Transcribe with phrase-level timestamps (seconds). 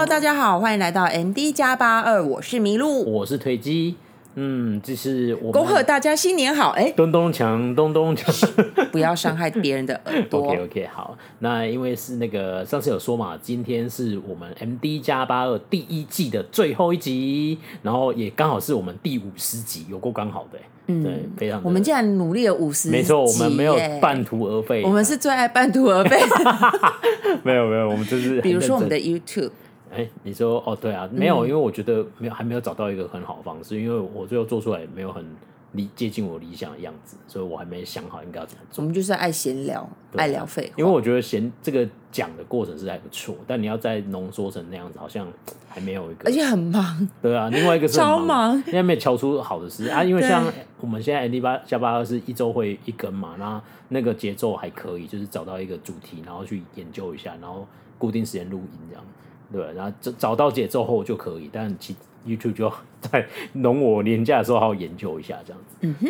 [0.00, 3.96] Hello，大家好，欢迎来到 MD 加八二，我是麋鹿，我是推机。
[4.34, 6.70] 嗯，这是我恭贺大家新年好！
[6.70, 8.46] 哎，咚咚锵，咚咚锵，
[8.90, 10.40] 不要伤害别人的耳朵。
[10.48, 21.60] OK OK，好，那因为是那个上次有说嘛，今天是我们 MD 加八二第一季的最后一集，然后也刚好是我们第五十集，有够刚好的，嗯，对，非常。
[21.62, 26.88] 我们竟然努力了五十集，没错，我们没有半途而废，我们是最爱半途而废的。
[27.44, 29.50] 没有没有，我们就是比如说我们的 YouTube。
[29.92, 35.24] 哎，你说哦，对啊，没有，因为我觉得没有，还没有找到一个很好的方式，因为我最后做出来没有很
[35.72, 38.82] 理接近我理想的样子，所以我还没想好应该要怎么做。
[38.82, 40.74] 我们就是爱闲聊，爱聊废话。
[40.76, 45.26] 因为我觉得闲这个讲的过程是还不错，但你要再浓缩成那样子，好像
[45.68, 47.08] 还没有一个，而且很忙。
[47.20, 50.02] 对啊，另外一个是超忙，因为没有敲出好的事啊。
[50.04, 50.44] 因为像
[50.80, 57.66] 我们现在 MD 加八二是一周会一更嘛，那那个节奏还可以，就是找到一个主题，然后去研究一下，然后
[57.98, 59.04] 固定时间录音这样。
[59.52, 65.62] 对，然后找找到节奏后就可以，但其 YouTube 就 在农我年假的时候好好研究一下这样。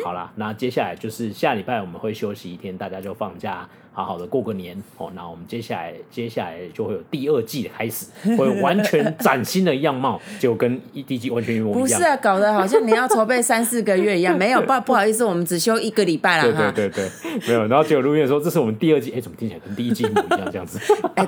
[0.04, 3.68] 好啦，那接下来就是下礼拜我们会休息一天，大家就放假。
[3.92, 11.80] 好好的过个年哦，那我们接下来接下来就会有第二季的开始，会完全崭新的样貌，就跟第一季完全一模一样。
[11.80, 16.72] 不是啊，搞得好像你要筹备三四个月一样，没有，不不好意思，我们只休一个礼拜了。
[16.72, 17.66] 对对对对，没有。
[17.66, 20.78] 然后结果录音说，这是我们第二季，哎，怎么听起来跟第一季一模一样这样子？
[21.16, 21.26] 哎，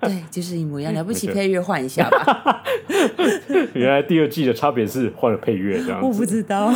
[0.00, 0.94] 对，就是一模一样。
[0.94, 2.64] 了不起，配乐换一下吧。
[3.74, 6.06] 原来第二季的差别是换了配乐这样子。
[6.06, 6.72] 我不知道，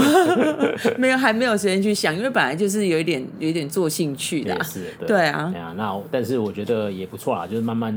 [1.03, 5.09] 没有，还没有时间去想，因为本来就是有一点有一点做兴趣的，是，对。
[5.09, 7.92] 对啊，那但是我觉得也不错啦，就是慢慢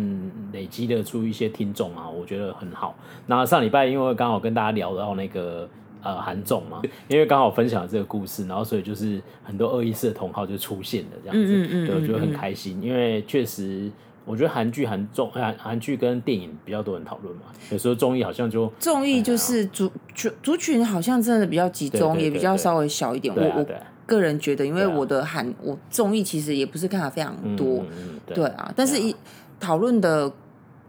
[0.52, 2.98] 累积的出一些听众啊，我觉得很好。
[3.28, 5.70] 那上礼拜因为刚好跟大家聊到那个
[6.02, 13.92] 呃韩总嘛，因为刚好分享了这个故事，然后所以就是很多二一四的同号就出现了这样子，嗯嗯，对，我觉得很开心，因为确实
[14.26, 23.66] 我觉得韩剧、韩综、韩韩剧跟电影比较多人讨论嘛，有时候综艺好像就综艺就是族族族群好像真的比较集中，对对对对，也比较稍微小一点，我我。
[24.08, 29.16] 个人觉得，因为我的韩、啊、我综艺其实也不是看的非常多，嗯、对，对啊，但是一
[29.60, 30.32] 讨论的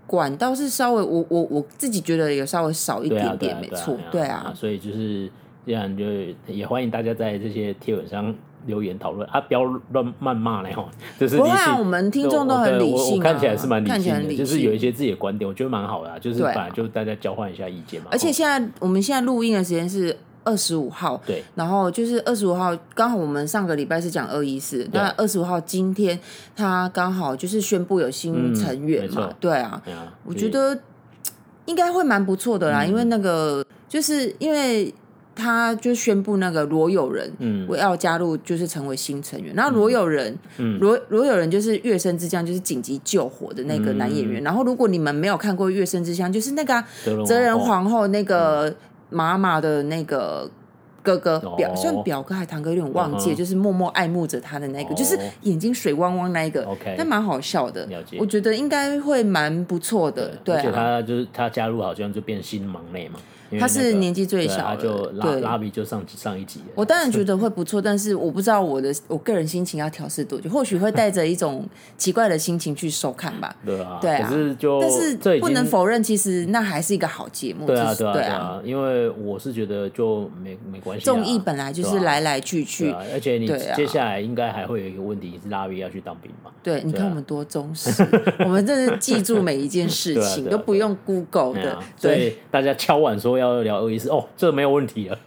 [0.07, 5.31] 管道是稍微我我我自己觉得有稍微少一点点，没错，对啊，所以就是
[5.65, 6.05] 这样，就
[6.47, 8.35] 也欢迎大家在这些贴文上
[8.67, 10.89] 留言讨论啊，不要乱谩骂嘞吼，
[11.19, 20.17] 就是不会啊，我们听众都很理性、啊，我看起来是蛮理性的，就是有一些自己的观点，我觉得蛮好的、啊，就是本来就大家交换一下意见嘛，而且现在我们现在录音的时间是。
[20.49, 26.17] 二十五号，对，然后就是二十五号，刚好我们上个礼拜是讲二一四，那二十五号今天
[26.55, 30.79] 他刚好就是宣布有新成员嘛，嗯、对啊，啊我觉得
[31.65, 34.95] 应该会蛮不错的啦，嗯、因为那个就是因为
[35.37, 46.83] 他就宣布那个罗友人，嗯，我要加入就是成为新成员，然后罗友人，嗯，罗罗友人就是月升之将，就是紧急救火的那个男演员，嗯、然后如果你们没有看过月升之将，就是那个
[47.25, 48.69] 哲仁皇后那个。
[48.71, 48.77] 嗯
[49.09, 50.51] 妈妈的那个
[51.01, 56.67] 哥哥表，像表哥还堂哥，有点忘记，就是默默爱慕着他的那个，就是眼睛水汪汪那一个，
[56.99, 57.89] 但蛮好笑的。
[58.19, 60.35] 我觉得应该会蛮不错的。
[60.43, 63.21] 对，而且他就是他加入，好像就变新忙内嘛。
[63.59, 66.61] 他是年纪最小的，就拉拉比就上上一集。
[66.75, 73.55] 我当然觉得 会不错，但是我不知道我的我个人心情要调试多久，或许会带着一种 奇怪的心情去收看吧。
[73.65, 74.29] 对啊，对啊。
[74.29, 77.67] 可是就但是不能否认，其实那还是一个好节目。
[77.67, 81.05] 对啊，对啊，因为我是觉得就没没关系。
[81.05, 86.51] 综艺本来就是来来去去，而且你接下来应该还会有一个问题是拉比要去当兵嘛？
[86.63, 87.91] 对，你看我们多忠实，
[88.41, 91.79] 我们真的记住每一件事 情都不用 Google 的。
[91.97, 94.09] 所以大家敲碗说要聊二一四。
[94.09, 95.19] 哦，这没有问题了。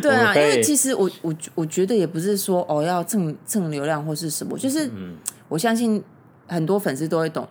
[0.00, 4.90] 对啊， 因为其实我我我觉得也不是说哦要蹭蹭流量或是什么，就是
[5.48, 6.02] 我相信
[6.46, 7.46] 很多粉丝都会懂。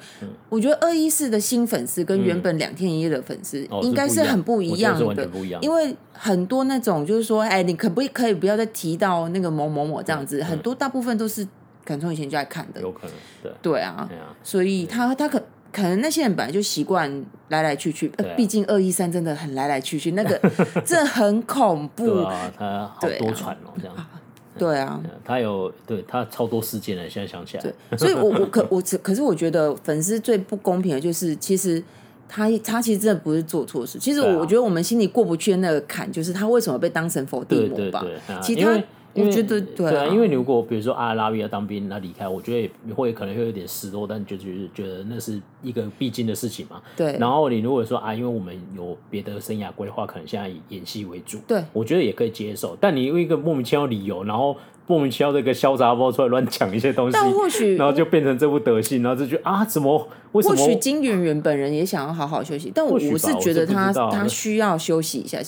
[0.49, 5.27] 我觉得二一四的新粉丝跟原本两天一夜的粉丝应该是很不一样的，
[5.61, 10.43] 因为很多那种就是说，哎，你可不可以不要再提到那个某某某这样子？
[10.43, 11.43] 很多大部分都是
[11.83, 14.07] 可能从以前就在看的，有可能对对啊，
[14.43, 15.41] 所以他他可。
[15.71, 17.09] 可能那些人本来就习惯
[17.49, 20.39] 来来去去，呃，毕竟二一三真的很来来去去，那个
[20.85, 22.05] 这很恐怖。
[22.05, 23.95] 对啊，他好多传哦，这样。
[24.57, 27.63] 对啊，他有对他超多事件了，现在想起来。
[27.63, 31.81] 对，所以我我可我只可是我觉得粉丝最不公平的就是，其实
[32.27, 38.05] 他他其实真的不是做错事，其实我觉得我们心里过不去的那个坎，就是他为什么被当成否定魔吧？
[38.41, 38.77] 其他。
[39.13, 46.81] 我觉得对啊，因为你如果比如说阿拉比要当兵，他离开，我觉得也会可能会有点失落，但就是觉得那是一个必经的事情嘛。
[46.95, 47.17] 对。
[47.19, 52.77] 然后你如果说啊，因为我们有别的生涯规划，可能现在以演戏为主，对，我觉得也可以接受。
[52.79, 54.55] 但你用一个莫名其妙理由，然后。
[54.87, 59.95] 莫名其妙的一个潇洒包出来乱讲一些东西，但或许 然后就变成这副德性，然后就觉得啊，怎么
[60.33, 60.55] 为什么？
[60.55, 65.39] 或许金圆圆本人也想要好好休息，但我我是觉得他他需要休息一下，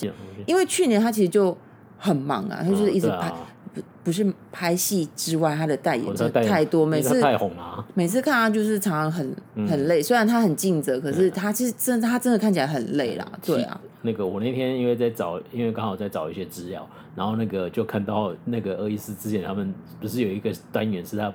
[0.46, 1.54] 因为去年他其实就
[1.98, 3.30] 很忙啊，他就是一直拍。
[4.04, 7.84] 不是拍戏之外，他的代言就太多，每次太红了。
[7.94, 9.34] 每次看他就是常常很
[9.66, 13.26] 很累，虽然他很尽责，可是他是真的他真的看起来很累啦。
[13.42, 16.86] 对啊，那个我那天因为在找，因为刚好在找一些资料，
[17.16, 21.32] 然后那个就看到那个二医师之前他们不是有一个单元是他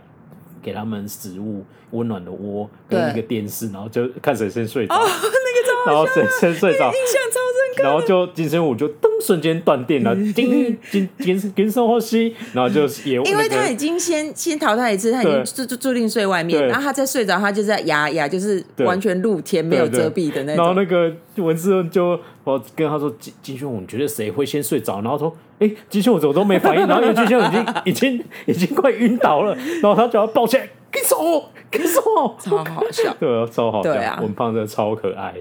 [0.62, 7.84] 给他们食物温暖的窝跟一个电视，然后就看谁先睡着，那个然后先先睡着，印象超深刻。
[7.84, 20.66] 然后就金城武就噔瞬间断电了，金金金金生呼吸，然后就也因为他已经先先淘汰一次，他已经注注注定睡外面，然后他再睡着，他就在压压，就是完全露天没有遮蔽的那种。
[20.66, 25.02] 然后那个文志恩就我跟他说金金兄，你觉得谁会先睡着？
[25.02, 32.01] 然后说哎，金兄我怎么都没反应，然后因为金兄已经已经已经快晕倒了，然后他就要抱起来，给手给手，
[32.39, 35.36] 超好笑， 对，超好笑，对啊，文胖真的超可爱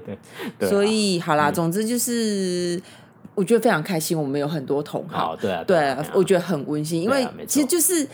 [0.58, 2.80] 的，所以好啦，总之就是。
[3.34, 8.04] 我觉得非常开心，我们有很多同好，对啊，对，我觉得很温馨，因为其实就是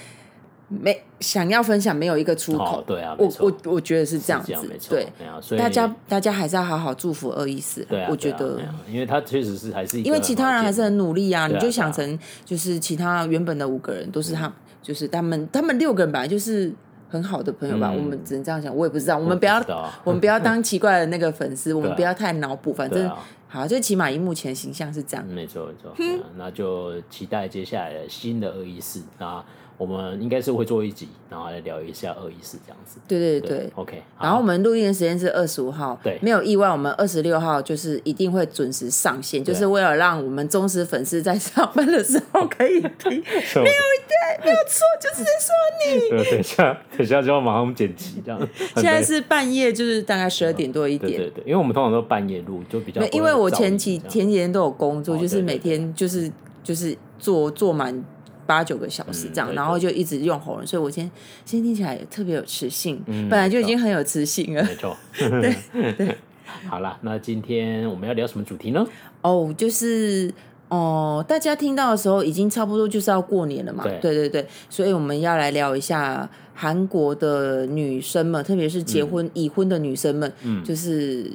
[0.69, 4.53] 没想要分享，没有一个出口，对啊，我我我觉得是这样子，
[4.91, 5.09] 对，
[5.57, 14.53] 大家大家还是要好好祝福二一四，对，我觉得，因为他确实是还是因为其他人还是很努力啊，你就想成就是其他原本的五个人都是他，
[14.83, 16.71] 就是他们他们六个人本来就是
[17.15, 19.63] 很好的朋友吧，我们只能这样想，我也不知道，我们不要
[20.03, 23.09] 我们不要当奇怪的那个粉丝，我们不要太脑补，反正。
[23.47, 25.25] 好，就起码以目前形象是这样。
[25.29, 25.95] 没错没错，
[26.37, 29.45] 那就期待接下来的新的二一四啊。
[29.77, 32.99] 我们应该是会做一集，然后来聊一下二一四这样子。
[33.09, 34.03] 对对对，对，OK。
[34.21, 43.11] 然后我们录音的时间是二十五号，对，没有意外，我们二十六号就是一定会准时上线，就是为了让我们忠实粉丝在上班的时候可以听。
[43.11, 45.53] 没有对，没有错，就是在说
[45.85, 46.09] 你。
[46.23, 48.41] 对，等一下，等一下就要马上剪辑这样。
[48.77, 51.11] 现在是半夜，就是大概十二点多一点。
[51.11, 53.05] 对对对，因为我们通常都半夜录，就比较。
[53.09, 56.31] 因为我前期前几天都有工作，就是每天就是
[56.63, 58.05] 就是做做满。
[58.47, 61.11] 八九个小时这样，然后就一直用喉咙，所以我今天
[61.45, 64.63] 今天听起来也特别有磁性，本来就已经很有磁性了。
[64.63, 66.17] 没错， 对 对。
[66.69, 68.87] 好了，那今天我们要聊什么主题呢？
[69.23, 70.33] 哦，就是
[70.69, 73.85] 哦，大家听到的时候已经差不多就是要过年了嘛。
[74.01, 80.33] 对对对，所以我们要来聊一下韩国的女生们，特别是结婚已婚的女生们，
[80.65, 81.31] 就是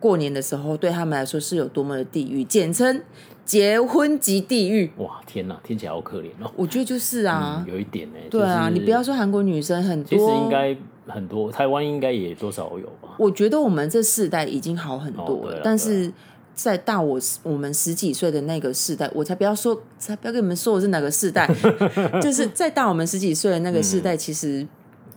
[0.00, 3.02] 过年的时候对他们来说是有多么的地狱，简称。
[3.46, 4.90] 结婚即地狱！
[4.98, 6.50] 哇，天哪，听起来好可怜哦。
[6.56, 8.18] 我觉得就是啊，有一点呢。
[8.28, 10.76] 对啊，你不要说韩国女生很多，其实应该
[11.06, 13.14] 很多，台湾应该也多少有吧。
[13.16, 16.12] 我觉得我们这世代已经好很多了，但是
[16.54, 21.48] 在大我我们十几岁的那个世代，我才不要说，才不要跟你们说我是哪个世代，
[22.20, 24.66] 就是在大我们十几岁的那个世代，其实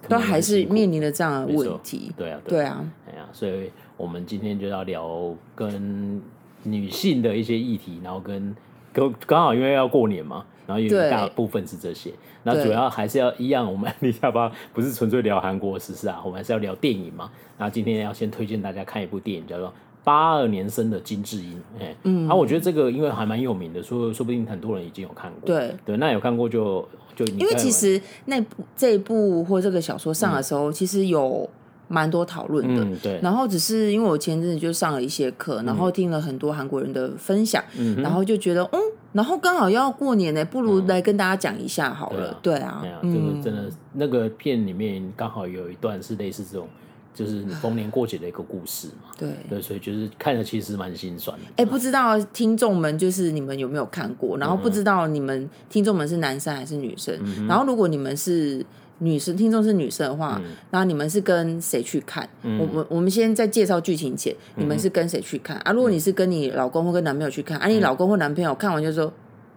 [0.08, 2.12] 都还是面临着这样的问题。
[2.16, 6.22] 对啊，对啊，哎呀，所以我们今天就要聊跟。
[6.64, 8.56] 女性的一些议题，然后跟
[8.92, 12.12] 刚刚好因为要过年嘛，然后有一大部分是这些，
[12.44, 17.30] 那对主要还是要一样，我们 你下吧，不是纯粹聊韩国的时事啊，我们还是要聊电影嘛。
[17.58, 19.68] 那今天要先推荐大家看一部电影，叫做
[20.04, 21.54] 《八二年生的金智英》。
[21.80, 25.46] 哎，嗯，然后、啊、我觉得这个因为还蛮有名的，说说不定很多人已经有看过。
[25.46, 31.50] 对对，那有看过就就因为其实那部这一部或这个小说上的时候，嗯、其实有。
[31.90, 33.20] 蛮多讨论的，嗯、对。
[33.22, 38.80] 然后只是因为我前阵子就上了一些课，然后听了很多韩国人的分享，嗯、然后就觉得，嗯，
[39.12, 46.68] 然后刚好要过年呢，不如来跟大家讲一下好了，对啊，对啊，就是真的那个片里面刚好有一段是类似这种，
[47.12, 51.46] 就是逢年过节的一个故事嘛，对对，所以就是看着其实蛮心酸的。
[51.56, 54.38] 哎，不知道听众们就是你们有没有看过？
[54.38, 57.20] 然后不知道你们听众们是男生还是女生？
[57.24, 58.64] 嗯、然后如果你们是。
[59.00, 60.40] 女生听众是女生的话，
[60.72, 62.28] 然后你们是跟谁去看？
[62.44, 65.72] 我们我们先在介绍剧情前，你们是跟谁去看啊？
[65.72, 69.12] 如果你是跟你老公或跟男朋友去看，啊，你老公或男朋友看完就说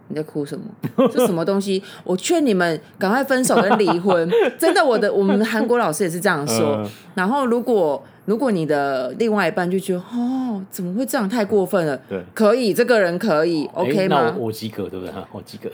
[0.09, 0.65] 你在哭什么？
[1.13, 1.83] 这什么东西？
[2.05, 4.29] 我劝你们赶快分手跟离婚！
[4.59, 6.89] 真的，我的我们的韩国老师也是这样说。
[7.15, 8.03] 然后如果。
[8.25, 11.29] 如果你的另外一半就觉得哦，怎么会这样？
[11.29, 11.97] 太过分了。
[12.09, 14.35] 对，可以，这个人可以，OK 吗？
[14.39, 15.15] 我及格，对不对？
[15.33, 15.69] 我及格。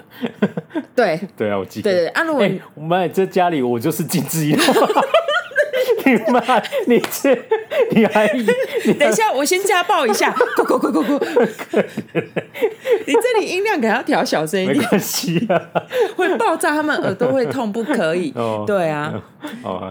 [0.94, 1.90] 对 对啊，我及格。
[1.90, 4.56] 对啊，如果我们在家里，我就是金智英。
[6.16, 6.40] 你妈，
[6.86, 7.38] 你这
[7.90, 8.26] 你还？
[8.98, 10.34] 等一下，我先家暴一下。
[10.56, 11.84] 咕咕咕咕咕。
[13.06, 14.78] 你这里音量给他调小声一点。
[14.78, 15.60] 没关系啊，
[16.16, 18.32] 会爆炸，他们耳朵会痛，不可以。
[18.66, 19.12] 对啊。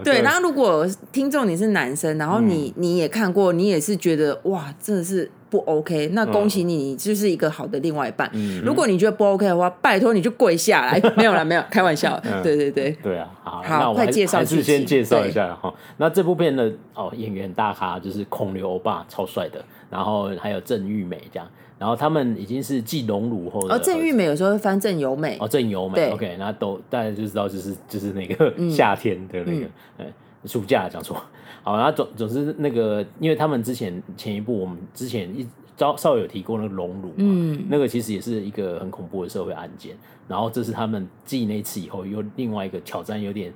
[0.04, 8.28] 对，然后如果听众你是男生，然后你你也看过，你也是觉得哇，真的是不 OK，那恭喜你，你就是一个好的另外一半。
[8.32, 11.00] 嗯、如果你觉得不 OK 的话，拜托你就跪下来。
[11.16, 12.20] 没有啦，没有，开玩笑。
[12.24, 12.90] 嗯、对对对。
[13.02, 15.78] 对啊，好，好那我还快介绍还是先介绍一下哈对。
[15.96, 19.64] 那这部片的哦演员大咖就是孔刘欧巴，超帅的。
[19.90, 23.74] 然后还有郑玉美这样，然后他们已经是继荣辱后的。
[23.74, 25.38] 哦，郑玉美有时候会翻郑由美。
[25.40, 26.10] 哦，郑由美。
[26.10, 30.06] OK，那都大家就知道就是就是那个夏天的那个，嗯，
[30.44, 31.16] 暑假讲错。
[31.62, 35.46] 好，然后总总之那个，因为他们之前前一部我们之前一
[35.76, 39.96] 稍稍微有提过那个熔炉嘛，嗯，那个其实也是一个很恐怖的社会案件。
[40.26, 43.52] 然后这是他们继那次以后又另外一个挑战，有点。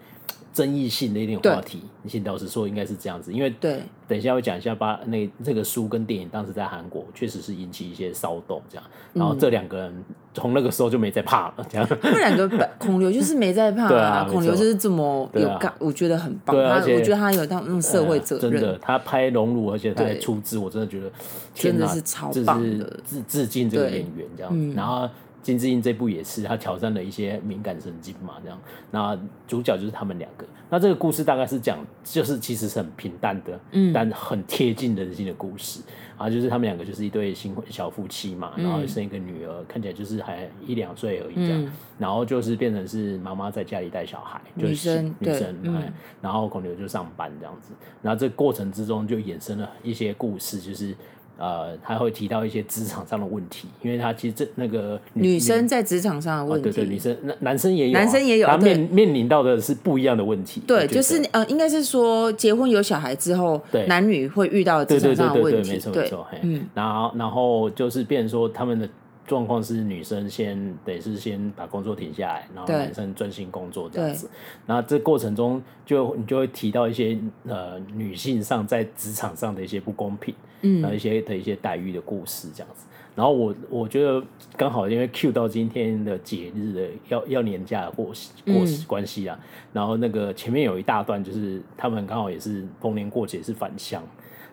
[0.52, 11.88] 争议性的一点话题，你先老实说应该是这样子，因为对，等一下会讲一下，把那这个书跟电影当时在韩国确实是引起一些骚动，这样，然后这两个人从那个时候就没再怕了，这样。
[12.02, 12.46] 他们两个
[12.78, 16.54] 孔刘就是没在怕啊， 孔刘就是这么有感，我觉得很棒。
[16.54, 21.10] 他我觉得他有他那种社会责任，真的，他拍《荣辱》，而且他还出资，我真的觉得
[21.54, 25.08] 真的是超棒的，致致敬这个演员这样，然后。
[25.42, 28.58] 金智英这部也是，他挑战了一些敏感神经嘛，这样。
[28.92, 30.46] 那主角就是他们两个。
[30.70, 35.80] 那这个故事大概是讲，就是其实是很平淡的，嗯，但很贴近人心的故事
[36.16, 36.30] 啊。
[36.30, 41.64] 就是他们两个就是一对新婚小夫妻嘛，然后生一个女儿，嗯、看起来就是还一两岁而已这样。
[41.64, 47.72] 嗯、然后就是变成是妈妈在家里带小孩，就是、女生女生，嗯、然后孔刘就上班这样子。
[48.00, 50.96] 然后这个过程之中就衍生了一些故事，就是。
[51.38, 60.62] 呃，他会提到一些职场上的问题，因为他其实这那个女，女生在职场上的问题，哦、对对，女生男男生也有、啊，男生也有，他面面临到的是不一样的问题。
[60.66, 65.70] 对，就是呃，应该是说结婚有小孩之后，对男女会遇到职场上的问题。
[65.70, 66.26] 对对对对，没错没错。
[66.42, 68.88] 嗯，然后然后就是变成说他们的。
[69.24, 74.28] 状况是女生先得是先把工作停下来，然后男生专心工作这样子。
[74.66, 82.86] 然后这过程中就你就会提到一些呃女性上在职场上的一些不公平，嗯，然后一些的一些待遇的故事这样子。
[83.14, 84.22] 然后我我觉得
[84.56, 88.06] 刚好因为 Q 到今天的节日的要要年假的过
[88.46, 88.54] 过
[88.86, 89.38] 关系啊，
[89.72, 94.02] 然后那个前面有一大段就是他们刚好也是逢年过节是返乡，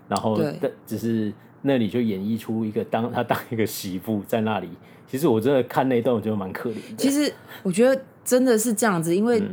[0.07, 0.39] 然后
[0.85, 1.33] 只是。
[1.61, 4.69] 那里就演绎出一个当 他当一个媳妇在那里，
[5.05, 6.95] 其实我真的看那段我觉得蛮可怜的。
[6.97, 7.29] 其实
[7.63, 9.43] 我觉得真的是这样子，因为，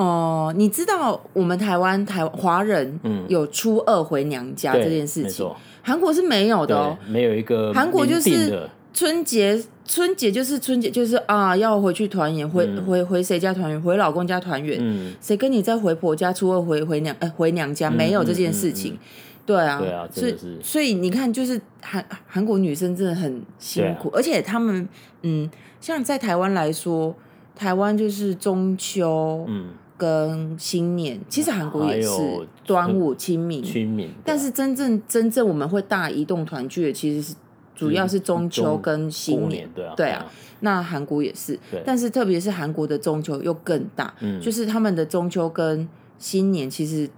[0.00, 5.46] 呃，你知道我们台湾台华人有初二回娘家这件事情，
[5.82, 14.78] 韩、嗯、国是没有的哦，没有一个韩国就是春节春节就是春节就是啊要回去团圆，回、嗯、回回谁家团圆，回老公家团圆，
[15.20, 18.98] 谁、嗯、跟你再回婆家初二回回娘呃回娘家、嗯、没有这件事情。
[19.44, 20.58] 对啊，对啊，所以是。
[20.62, 24.88] 所以你看，就是韩韩国女生真的很辛苦，啊、而且他们，
[25.22, 27.14] 嗯，像在台湾来说，
[27.56, 32.08] 台湾就是中秋，嗯，跟新年，嗯、其实韩国也是
[32.64, 34.10] 端午、清明、清明。
[34.24, 37.34] 但是真正真正我们会大移动团聚的，其实是
[37.76, 40.26] 主要是中秋跟新年，对啊，对啊。
[40.60, 45.86] 那韩国也是，但是特别是韩国的中秋又更大，嗯，就是他们的中秋跟
[46.18, 47.08] 新年其实。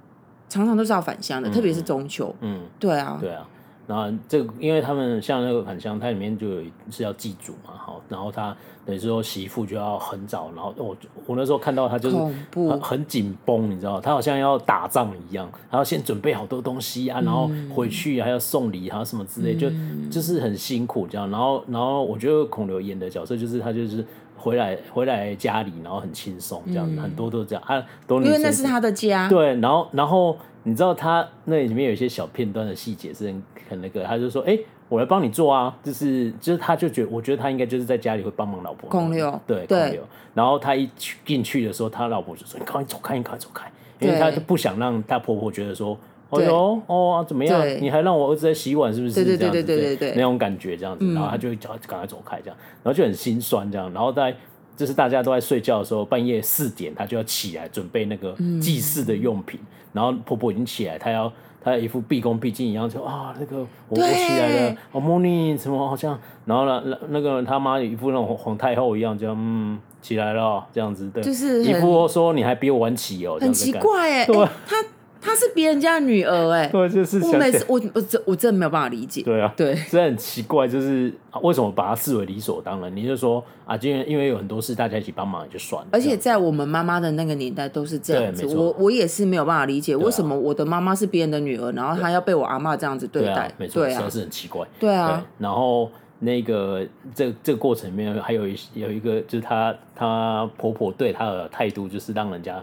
[0.48, 2.34] 常常都是要返乡的，特别是中秋。
[2.42, 3.48] 嗯，对啊，对啊。
[3.86, 10.96] 然后这个，因为他们像那个返乡，它里面就有是要祭祖嘛，好，然后他等于说媳妇就要很早，然后我
[11.26, 12.16] 我那时候看到他就是
[12.54, 19.68] 很很紧绷，你知道，他好像要打仗一样，他要先准备好多东西啊，然后回去还要送礼，还有什么之类，就
[20.10, 21.30] 就是很辛苦这样。
[21.30, 24.04] 然后，然后我觉得孔刘演的角色就是他就是。
[24.34, 29.28] 回来回来家里，然后很轻松，这样、嗯、很多都这样啊，都因为那是他的家。
[29.28, 38.88] 对，然后然后你知道他那里面有一些小片段的细节是很很那个，他就说：“哎、欸，我来帮你做啊。”就是就是他就觉得，我觉得他应该就是在家里会帮忙老婆。
[38.88, 40.02] 孔刘对孔刘，
[40.34, 45.98] 然后他一去进去的时候，他老婆就说：“你赶快走开，你赶快走开。”因为他就不想让他婆婆觉得说。
[46.34, 47.62] 哦哟，哦怎么样？
[47.78, 49.22] 你还让我儿子在洗碗，是不是？
[49.22, 54.34] 对对对对对对那种感觉这样子，然后他就会叫赶快走开这样，然后就很心酸这样，然后在
[54.82, 59.60] 就是大家都在睡觉的时候，半夜四点他就要起来准备那个祭祀的用品，
[59.92, 74.34] 然后婆婆已经起来，她要她一副毕恭毕敬一样，说啊那个我我起来了，哦莫妮什么好像，然后呢那那个他妈一副那种皇太后一样，这样嗯起来了这样子，对，就是一副说你还比我晚起哦，很奇怪哎，对。
[74.66, 74.76] 他。
[75.22, 79.22] 她是别人家的女儿哎，对，就是我每次我我真我真的没有办法理解。
[79.22, 82.94] 对啊，对，真的很奇怪，就是为什么把她视为理所当然？
[82.94, 85.88] 你就说啊，今天因为有很多事大家一起帮忙也就算了。
[85.92, 94.66] 而且在我们妈妈的那个年代都是这样子，我我也是没有办法理解为什么我的妈妈是别人的女儿，然后她要被我阿嬷这样子对待，没错，实在是很奇怪。
[94.80, 95.88] 对啊，然后
[96.18, 102.60] 那个这这个过程里面还有一有一个就是她她婆婆对她的态度，就是让人家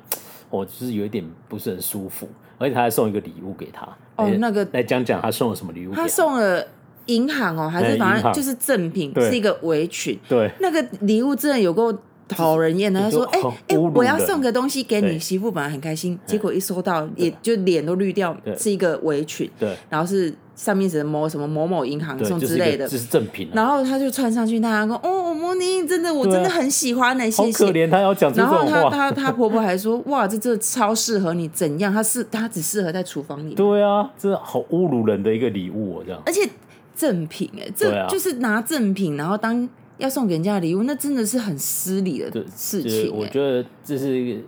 [0.49, 2.27] 我就是有一点不是很舒服。
[2.59, 3.87] 而且他还送一个礼物给他，
[4.17, 5.93] 哦，那个来讲讲他送了什么礼物？
[5.95, 6.63] 他送了
[7.05, 10.19] 银行哦，还是反正就是赠品，是一个围裙。
[10.27, 11.91] 对，那个礼物真的有够
[12.35, 13.01] 讨人厌的。
[13.01, 19.49] 他说：“哎哎，我要送个东西给你媳妇，本来很开心，结果一收到，也就脸都绿掉，是一个围裙。
[19.59, 23.47] 对，然后是。”上面写某什么某某银行送之类的，这是正品。
[23.53, 28.65] 然后他就穿上去，大家说：“哦，莫妮，真的，我真的很喜欢呢，谢谢。”可怜，他要讲这种话。
[28.65, 31.93] 然后他他他婆婆还说：“哇，这这超适合你，怎样？
[31.93, 36.21] 他是他只适合在厨房里。”对啊，这好侮辱人的一个礼物，这样。
[36.25, 36.41] 而且
[36.93, 39.65] 正品，哎，这就是拿正品，然后当
[39.99, 43.15] 要送给人家的礼物，那真的是很失礼的事情。
[43.15, 44.43] 我觉得这是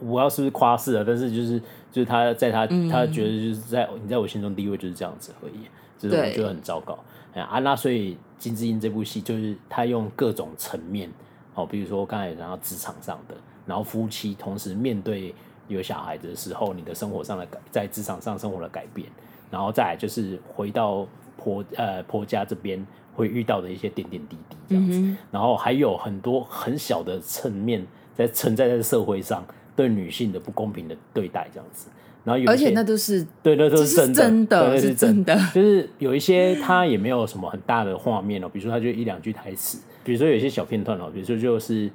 [0.00, 1.04] 我要是不是夸饰啊？
[1.06, 1.60] 但是就是。
[1.92, 5.60] 就是他在他他觉得就是在你在我心中地位就是这样子而已，
[5.98, 6.98] 就是我觉得很糟糕。
[7.32, 11.10] 哎啊，那所以《金智英》这部戏就是他用各种层面，
[11.54, 15.34] 哦，比如说刚才讲到职场上的，然后夫妻同时面对
[15.68, 19.08] 有小孩子的时候，你的生活上的改，在职场上生活的改变，
[19.50, 22.86] 然后再来就是回到婆呃婆家这边
[23.16, 29.44] 会遇到的一些点点滴滴这样子，嗯、然后还有很多很小的层面在存在在社会上。
[29.76, 31.90] 对女性的不公平的对待，这样子，
[32.24, 35.36] 然后有而且那都是对，那都是真的，是真的，是真的。
[35.54, 41.88] 就是有一些他也没有什么很大的画面哦，比如说他就一两句台词，比如说有一些小片段哦，比如说就是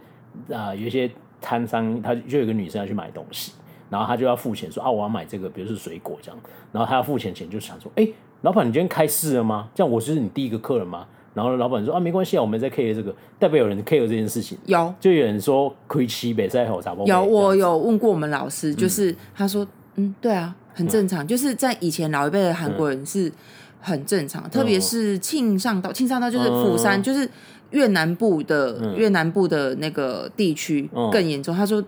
[0.51, 1.09] 啊、呃，有一些
[1.41, 3.53] 摊商，他就有一个女生要去买东西，
[3.89, 6.39] 然后他就要付钱说啊，我要买这个，比如说水果这样，
[6.71, 8.07] 然后他要付钱前就想说，哎，
[8.41, 9.67] 老板，你今天开市了吗？
[9.75, 11.05] 这样我就是你第一个客人吗？
[11.33, 14.57] 然后老板说啊，没关系啊，我们在 care 这个，代表有人 care 这件事情。
[14.65, 17.05] 有，就有人说亏七北在吼啥不？
[17.05, 23.31] 有，我有问过我们老师，就是他说，嗯，对啊，很正常，就是在以前老一辈的韩国人是
[23.79, 27.29] 很正常，特别是庆尚道，庆尚道就是釜山，就是
[27.69, 31.55] 越南部的越南部的那个地区更严重。
[31.55, 31.83] 他说。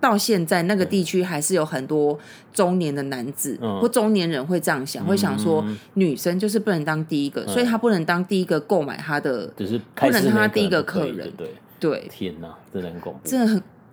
[0.00, 2.18] 到现在那个地区还是有很多
[2.52, 5.64] 中年的男子或中年人会这样想，会想说
[5.94, 9.46] 女生就是不能当第一个，所以他不能当第一个购买他的，
[9.94, 11.30] 不能当他第一个客人。
[11.36, 13.28] 对对，天哪，真的很恐怖，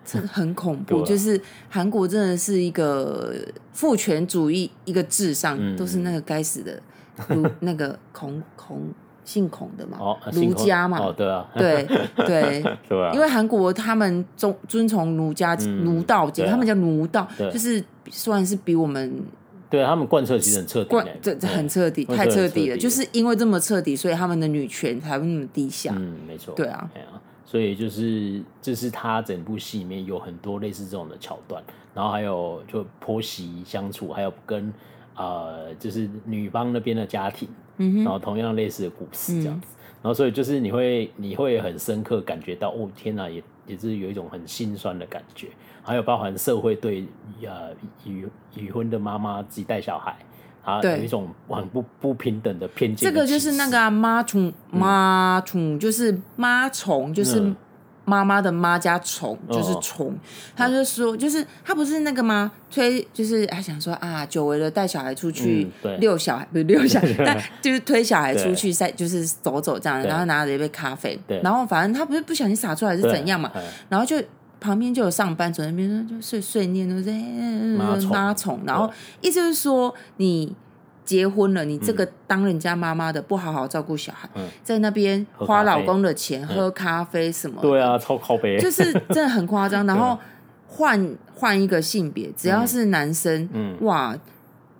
[0.05, 1.03] 真的很恐怖。
[1.05, 3.35] 就是韩国真的是一个
[3.73, 6.81] 父权主义，一个至上都是那个该死的，
[7.59, 8.93] 那个孔孔。
[9.27, 9.99] 姓孔的嘛，
[10.31, 11.85] 儒家嘛，对啊，对
[12.15, 12.63] 对，
[13.13, 19.21] 因为韩国他们尊尊崇儒家儒道，他们叫儒道，就是算是比我们，
[19.69, 25.93] 对他们贯彻其实很彻底，这这很彻底，太彻底了，就是因为这么彻底，所以他们的女权才会那么低下。
[25.97, 26.89] 嗯，没错，对啊，
[27.45, 31.61] 所以就是就是他整部戏里面有很多类似这种的桥段，
[31.93, 34.73] 然后还有就婆媳相处，还有跟
[35.17, 37.49] 呃就是女方那边的家庭。
[37.77, 45.47] 然后同样类似的故事这样子，嗯、然后所以就是你会你会很深刻感觉到哦天哪，也也是有一种很心酸的感觉，
[45.81, 47.05] 还有包含社会对
[47.43, 47.71] 呃
[48.03, 50.15] 已已婚的妈妈自己带小孩
[50.63, 53.13] 啊有一种很不不平等的偏见的。
[53.13, 57.53] 这个就是那个妈宠妈宠就是妈宠就是。
[58.07, 60.17] 嗯妈妈的妈加宠就是宠，
[60.55, 62.49] 他就说，就是他不是那个吗？
[62.71, 65.67] 推就是他想说啊，久违了带小孩出去
[65.99, 73.51] 遛小孩，不是遛小孩， 但就是推小孩出去赛，就是走走这样，然后拿着一杯咖啡，然后反正他不是不小心洒出来是怎样嘛，
[73.89, 74.15] 然后就
[74.61, 77.11] 旁边就有上班族那边就碎碎念，都是
[78.09, 78.89] 妈宠，然后
[79.19, 80.55] 意思就是说你。
[81.07, 84.29] 结婚了，你这个当人家妈妈的不好好照顾小孩，
[84.61, 87.61] 在那边花老公的钱喝咖啡什么？
[87.61, 89.87] 对啊，超靠背，就是真的很夸张。
[89.87, 90.19] 然后
[90.67, 93.47] 换换一个性别，只要是男生，
[93.79, 94.13] 哇，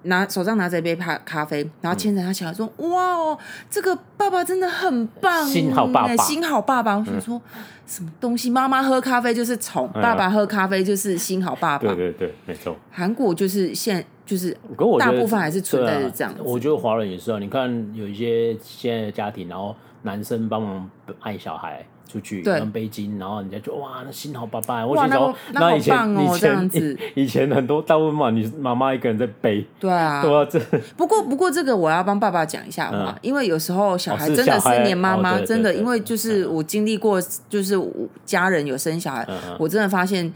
[0.01, 3.37] 拿手上拿着一杯咖咖啡，然后牵着他小孩说：“哇哦，
[3.69, 7.41] 这个爸爸真的很棒，心好爸爸，心好爸爸。”我想说
[7.85, 8.49] 什么东西？
[8.49, 11.87] 妈妈喝咖啡就是宠，爸爸喝咖啡就是心好爸爸。
[11.87, 12.75] 对对对，没错。
[12.91, 14.05] 韩国就是现。
[14.27, 14.55] 就是，
[14.99, 16.33] 大部分还是存在着这样。
[16.43, 20.87] 我觉得华人也是啊，你看有一些现在的家庭，然后男生帮忙
[21.21, 24.85] 爱小孩出去当背巾，然后人家就哇，那心好爸爸。
[24.85, 29.65] 我觉得那以前以前以前很多大部分嘛，你妈妈一个人在背。
[29.79, 30.59] 对啊，对啊，这
[30.97, 37.81] 不过不过这个我要帮爸爸讲一下话，因为有时候小孩真的是黏妈妈，真的，因为就是我经历过，就是
[38.25, 39.25] 家人有生小孩，
[39.57, 40.33] 我真的发现。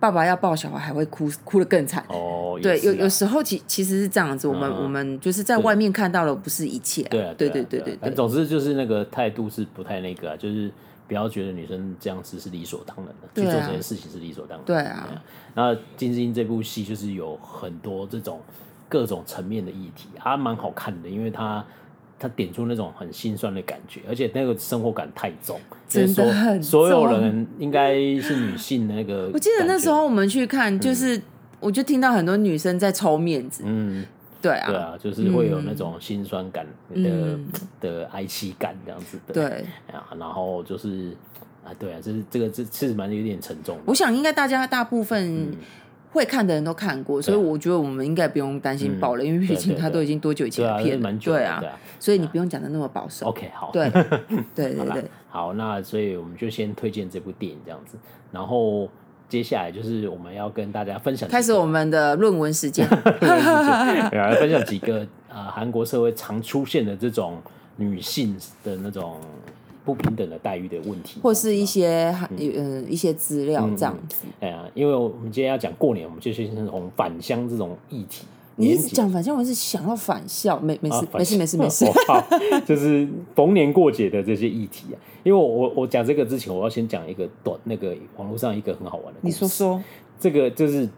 [0.00, 2.04] 爸爸要抱小孩还会哭，哭得更惨。
[2.08, 7.02] 哦，对，有有时候其其实是这样子，我们我们就是在外面看到的不是一切。
[7.04, 7.98] 对啊，对对对对。
[8.00, 10.70] 但总之就是那个态度是不太那个啊，就是
[11.08, 14.64] 不要觉得女生这样子是理所当然的，去做这件事情是理所当然。
[14.66, 15.08] 对啊。
[15.54, 18.40] 那《金智英》这部戏就是有很多这种
[18.88, 21.64] 各种层面的议题，还蛮好看的，因为它。
[22.24, 26.62] 他点出那种很心酸的感觉，而且那个生活感太重，真的很。
[26.62, 29.30] 所有人应该是女性的那个。
[29.34, 31.22] 我记得那时候我们去看，就是、嗯、
[31.60, 34.06] 我就听到很多女生在抽面子，嗯，
[34.40, 37.46] 对啊，对啊，就是会有那种心酸感的、嗯、
[37.78, 39.34] 的哀戚感这样子的。
[39.34, 39.44] 对
[39.92, 41.14] 啊，然后就是
[41.62, 43.82] 啊，对啊，就是这个这其实蛮有点沉重的。
[43.84, 45.54] 我想应该大家大部分
[46.14, 51.62] 会看的人都看过，所以我觉得我们应该不用担心爆了，因为毕竟它都已经多久以前的片了，对啊，
[51.98, 53.26] 所以你不用讲的那么保守。
[53.26, 53.90] OK，好，对
[54.54, 57.98] 对对对，好，那所以我们就先推荐这部电影这样子，
[58.32, 58.88] 然后。
[59.26, 62.86] 接下来就是我们要跟大家分享，开始我们的论文时间，
[64.12, 67.42] 来分享几个呃韩国社会常出现的这种
[67.76, 69.18] 女性的那种
[69.84, 74.24] 不平等的待遇的问题，或是一些嗯、呃、一些资料这样子。
[74.40, 78.26] 哎呀、嗯，因为我们今天要讲过年，我们就先从返乡这种议题。
[78.56, 81.84] 你一讲返乡，我是想要返校，没没事、啊、没事没事没事，
[82.64, 84.96] 就是逢年过节的这些议题啊。
[85.24, 89.18] 因为我我我讲这个之前，我要先讲一个短那个网络上一个很好玩的。
[89.22, 89.82] 你说说，
[90.20, 90.88] 这个就是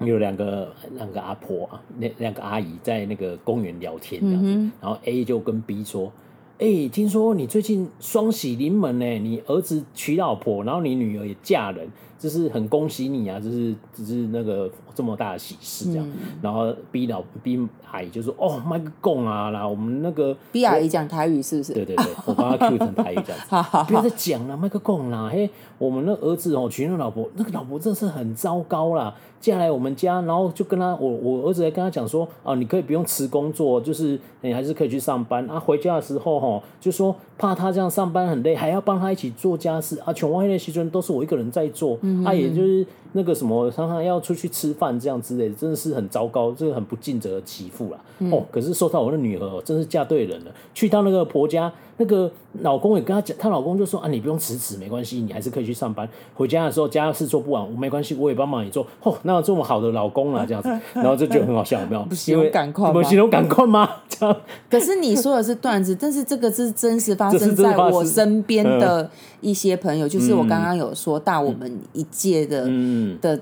[0.00, 6.12] 有两个两个阿婆啊，那两个阿姨在那个公园聊天这样子，嗯、然后 A 就跟 B 说
[6.62, 11.88] ：“哎、听说你最近双喜临门呢，你儿子娶老婆，然后你女儿也嫁人。”
[12.20, 13.40] 这是很恭喜你啊！
[13.40, 23.46] 这是只是那个这么大的喜事这样，嗯、然后 B 老 B 阿姨就说：“哦，麦克贡啊啦，我们那个 B 阿姨讲台语是不是？”对对对， 我帮他 Q 成台语这样子。
[23.48, 25.28] 好好好，不要再讲了，麦克贡啦！
[25.32, 29.14] 嘿，我们那儿子哦娶那老婆，那个老婆真的是很糟糕啦。
[29.40, 35.58] 嫁来我们家，然后就跟他我我儿子还跟他讲说：“啊，你可以不用辞工作，就是你还是可以去上班啊。
[35.58, 40.12] 回家的时候哈，就说怕他这样上班很累，还要帮他一起做家事啊。
[40.12, 47.98] 全外那些事都是我一个人在做。”他、啊、也就是那个什么，常常要出去吃饭这样之类的，真的是很糟糕，这个很不尽责的媳妇啦。
[48.18, 50.50] 嗯、哦，可是说到我的女儿，真是嫁对人了。
[50.74, 52.28] 去到那个婆家，那个
[52.62, 56.08] 老公也跟她讲，她老公就说啊，你不用辞职，没关系，你还是可以去上班。
[56.34, 58.84] 回家的时候家事做不完，我没关系，我也帮忙你做。
[59.04, 62.02] 哦，那有这么好的老公啊，这样子， 然后就觉得很好笑，有没有？
[62.02, 62.92] 不是有感快吗？
[62.92, 63.88] 不是有感快吗？
[64.08, 64.36] 这样。
[64.68, 69.08] 可是你说的是段子，但是这个是真实发生在我身边的
[69.40, 72.64] 一些朋友，就是我刚刚有说大我们一届的。
[72.66, 73.38] 嗯的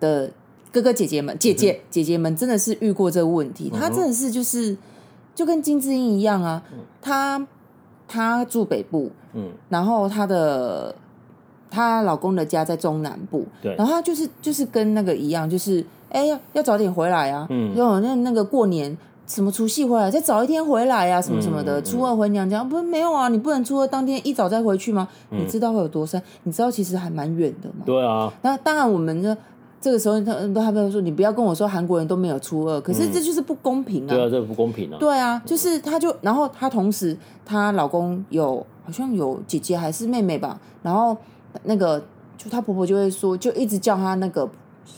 [0.00, 0.28] 的
[0.72, 3.70] 哥哥姐姐们、姐姐姐姐们，真的是遇过这个问题。
[3.70, 4.74] 她真的是就是
[5.34, 6.62] 就跟金智英一样啊，
[7.02, 7.46] 她
[8.08, 10.94] 她住北部，嗯，然后她的
[11.70, 23.28] 她老公的家在中南部，对，然后她就是就是跟那个一样，就是哎要要早点回来啊，嗯，有那那个过年什么除夕回来再早一天回来啊，什么什么的，初二回娘家不是没有啊？
[23.28, 25.06] 你不能初二当天一早再回去吗？
[25.28, 26.22] 你知道会有多深？
[26.44, 27.84] 你知道其实还蛮远的嘛。
[27.84, 29.36] 对啊，那当然我们呢。
[29.82, 34.14] 这个时候，他都还没有说，你不要跟我说韩国人都没有初二，可是这就是不公平啊！
[34.14, 34.96] 对啊，这不公平啊！
[35.00, 41.16] 对啊，就是她就，然后她同时，她老公有好像有姐姐还是妹妹吧，然后
[41.64, 42.00] 那个
[42.38, 44.48] 就她婆婆就会说，就一直叫她那个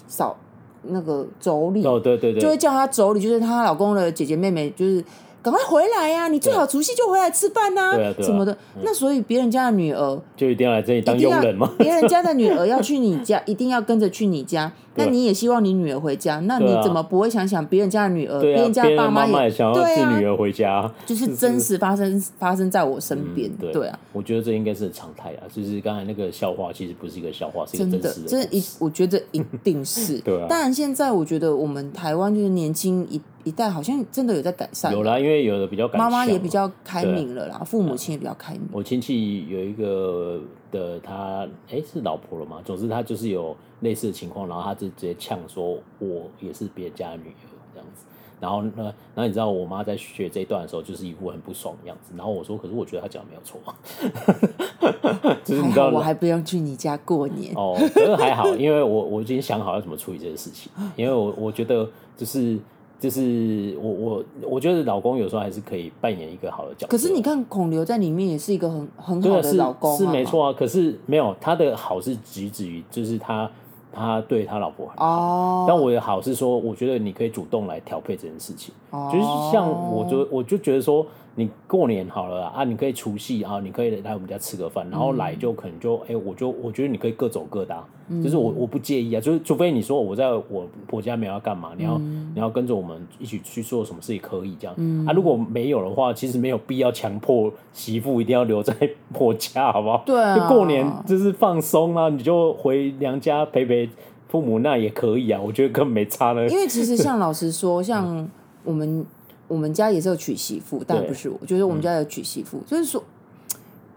[0.07, 0.37] 扫
[0.83, 5.03] 那个妯娌，哦对对对，就会叫她妯娌，就是她老公的姐姐妹妹，就是。
[5.45, 6.27] 赶快回来呀！
[6.29, 8.57] 你最好除夕就回来吃饭呐，什么的。
[8.83, 11.71] 那所以别人家的女儿就一定要来这里当佣人吗？
[11.77, 14.73] 别人家的女儿要去你家， 一定要跟着去你家。
[14.97, 18.41] 那你也希望你女儿回家，那你怎么不会想想别人家的女儿？
[18.41, 23.51] 别人家爸妈也想要自女儿回家，就是真实发生发生在我身边。
[23.71, 25.45] 对啊，我觉得这应该是常态啊。
[25.53, 28.29] 就是刚才那个笑话，其实不是一个笑话，是一个真实的。
[28.29, 30.19] 真一，我觉得一定是。
[30.25, 30.47] 对啊。
[30.49, 33.21] 当然，现在我觉得我们台湾就是年轻一。
[33.45, 38.63] 一代好像真的有在改善，有啦，因为有的比较妈妈也比较开明了啦，父母亲也比较开明。
[38.73, 40.41] 我亲戚有一个
[40.73, 42.61] 的，他哎是老婆了嘛？
[42.65, 48.07] 总之他就是有类似的情况，然后他就直接呛说：“我也是别人家的女儿这样子。”
[48.41, 52.13] 然后呢，然后你知道我妈在学这一段的时候，就是一副很不爽的样子。
[52.17, 53.61] 然后我说：“可是我觉得他讲的没有错。
[55.45, 62.59] ”就是你知道，我还不用去你家过年哦，可是还好，因为我我已经想好要怎么处理这个事情，因为我我觉得就是。
[63.05, 66.87] 就是我我我觉得老公有时候还是可以扮演一个好的角色。
[66.87, 70.55] 可是你看孔刘在里面也是一个很很好的老公，是没错啊。
[70.59, 73.51] 可是没有他的好是举止于就是他
[73.93, 75.67] 他对他老婆很好。
[75.69, 78.75] 但我的好是说，我觉得你可以主动来调配这件事情。
[78.91, 81.07] 就是像我就我就觉得说。
[81.37, 98.73] 你过年好了啊，你可以除夕啊，你可以来我们家吃个饭，然后来就可能就哎、欸，我就我觉得你可以各走各的，啊，嗯、就是我我不介意啊，就是除非你说我在我婆家没有要干嘛，你要、嗯、你要跟着我们一起去做什么事也可以这样、嗯、啊，如果没有的话，其实没有必要强迫媳妇一定要留在
[99.13, 100.03] 婆家，好不好？
[100.07, 103.91] 对啊，过年就是放松啊，你就回娘家陪陪
[104.29, 106.47] 父母那也可以啊，我觉得根本没差呢。
[106.49, 108.29] 因为其实像老实说，像
[108.63, 109.05] 我们。
[109.49, 112.61] 我们家也是有娶媳妇，但不是我，就是我们家有娶媳妇。
[112.67, 113.03] 就是说，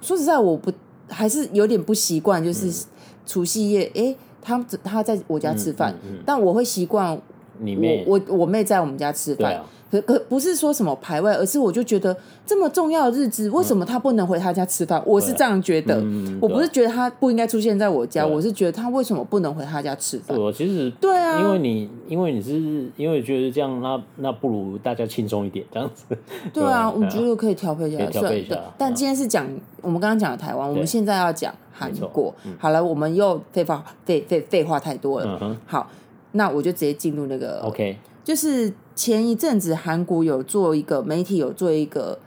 [0.01, 0.71] 说实在，我不
[1.07, 2.85] 还是有点不习惯，就是
[3.25, 7.19] 除夕夜，哎，他他在我家吃饭，但我会习惯
[7.59, 9.61] 你妹，我我我妹在我们家吃饭。
[9.89, 14.99] 可可不是说什么排外，而是我就觉得这么重要的日子，为什么他不能回他家吃饭？
[14.99, 20.37] 嗯、我是这样觉得，嗯、我不是觉得他不应该出现在我家，我是觉得他为什么不能回他家吃饭？
[20.37, 26.05] 我其实对啊，因为你因为你是因为觉得这样，那那不如大家轻松一点这样子。
[26.53, 28.59] 对啊，我觉得可以调配一下，调配一下。
[28.77, 29.47] 但今天是讲
[29.81, 32.33] 我们刚刚讲的台湾，我们现在要讲韩国。
[32.59, 35.39] 好了，我们又废话废废废话太多了。
[35.41, 35.89] 嗯、好，
[36.33, 38.73] 那我就直接进入那个 OK，就是。
[38.97, 42.17] 前一阵子，韩国有做一个媒体有做一个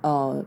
[0.00, 0.44] 呃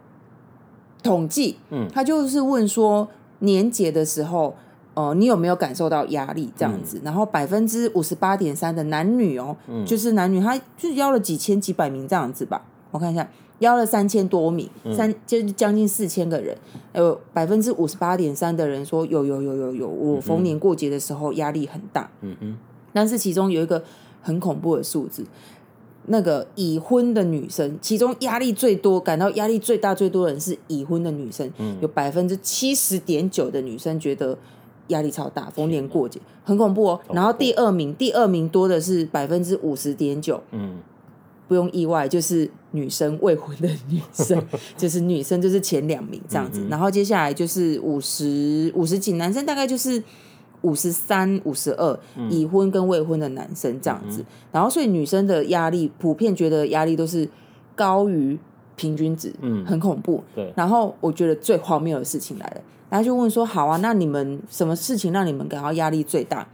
[1.04, 3.06] 统计，嗯，他就是问说
[3.39, 4.56] 年节的时候，
[4.93, 6.99] 呃，你有没有感受到压力这样子？
[6.99, 16.58] 嗯、然后百分之五十八点三的男女哦，嗯、就是男女，他就是邀了几千几百名这样子吧，我看一下，邀了三千多名，嗯、三就是将近四千个人，
[16.95, 22.58] 有百分之五十八点三的人说有有有有有，我逢年过节的时候压力很大，嗯嗯，
[22.93, 23.84] 但是其中有一个
[24.24, 25.24] 很恐怖的数字。
[26.08, 34.38] 那个已婚的女生，其中压力最多、感到压力最大、最多的人是已婚的女生，嗯、有百分之七十点九的女生觉得
[34.88, 37.00] 压力超大，逢年过节很恐怖哦。
[37.14, 40.76] 然后第二名，第二名多的是百分之五十点九，嗯，
[41.48, 46.68] 不用意外，就是女生未婚的女生， 就是女生就是前两名这样子。
[46.70, 50.04] 然后接下来就是五十五十几，男生大概就是。
[50.63, 51.99] 五十三、五十二，
[52.30, 57.28] 已婚跟未婚的男生这样子，嗯、然后所以女生的压力普遍觉得压力都是
[57.76, 58.39] 高于
[58.78, 60.23] 平均值，嗯，很恐怖。
[60.34, 66.47] 对，然后我觉得最荒谬的事情来了，然后就问说：好啊，那你们什么事情让你们感到压力最大？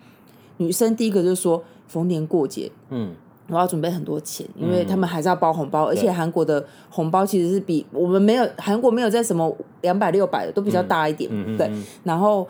[0.58, 3.12] 女生第一个就是说逢年过节，嗯，
[3.48, 11.72] 我要准备很多钱，因为他们还是要包红包，嗯、而且韩国的红包其实是比我们没有韩国没有在什么两百六百的都比较大一点，嗯、对，
[12.04, 12.48] 然后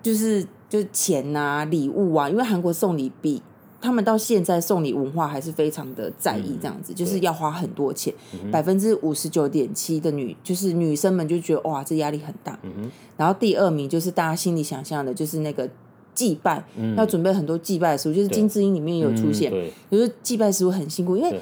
[0.00, 0.46] 就是。
[0.72, 3.42] 就是钱啊，礼物啊，因为韩国送礼比
[3.78, 8.14] 他们到现在送礼文化还是非常的在意，这样子、嗯、就是要花很多钱，
[8.50, 12.58] 百分之五十九点七的女就是女生们就觉得哇，这压力很大。
[12.62, 15.68] 嗯、然后第二名就是大家心里想象的，就是那个
[16.14, 21.38] 祭拜，嗯、要准备很多祭拜的食物，就是金智英里面有出现，比如说祭拜食物很辛苦，因为。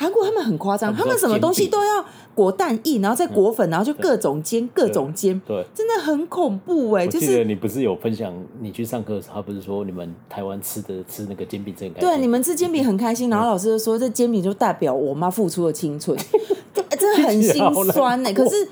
[0.00, 2.02] 韩国他们很夸张，他们什么东西都要
[2.34, 7.06] 裹蛋液，然后再裹粉，然后就各种煎，各种煎，对，真的很恐怖哎。
[7.06, 8.32] 就是你不是有分享
[8.62, 12.08] 你去上课的时候，他不是说你们台湾吃的吃那个煎饼真开心？
[12.08, 16.16] 对，你们吃煎饼很开心， 然后老师就说这煎饼就代表我妈付出了青春，
[16.98, 18.32] 真的很心酸 哎。
[18.32, 18.66] 可是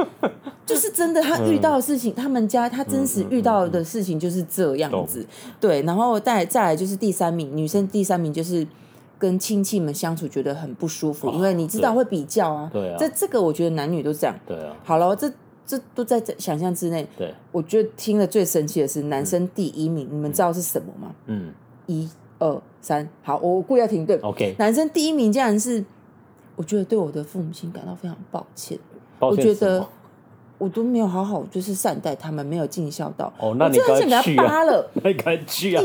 [0.65, 5.27] 就是真的，他遇到的事情，他们家他真实遇到的事情就是这样子。
[5.61, 8.67] 对，然后再再来就是第三名，女生第三名就是。
[9.19, 12.71] 跟亲戚们相处觉得很不舒服，因为你知道会比较啊。
[12.73, 12.97] 对啊。
[12.99, 14.35] 这这个我觉得男女都这样。
[14.47, 14.77] 对啊。
[14.85, 15.31] 好了，这
[15.67, 17.07] 这都在想象之内。
[17.17, 17.35] 对。
[17.53, 21.15] 我觉得听了最神奇的是男生第一名，你们知道是什么吗？
[21.27, 21.53] 嗯。
[21.87, 24.19] 一二三，好，我故意要停顿。
[24.23, 24.55] OK。
[24.59, 25.85] 男生第一名竟然是，
[26.55, 28.79] 我觉得对我的父母亲感到非常抱歉。
[29.19, 29.47] 抱歉。
[29.47, 29.87] 我觉得。
[30.59, 33.33] 我都没有好好就是善待他们，没有尽孝道。
[33.39, 35.83] 哦， 那你赶紧给他扒了，那赶紧去啊！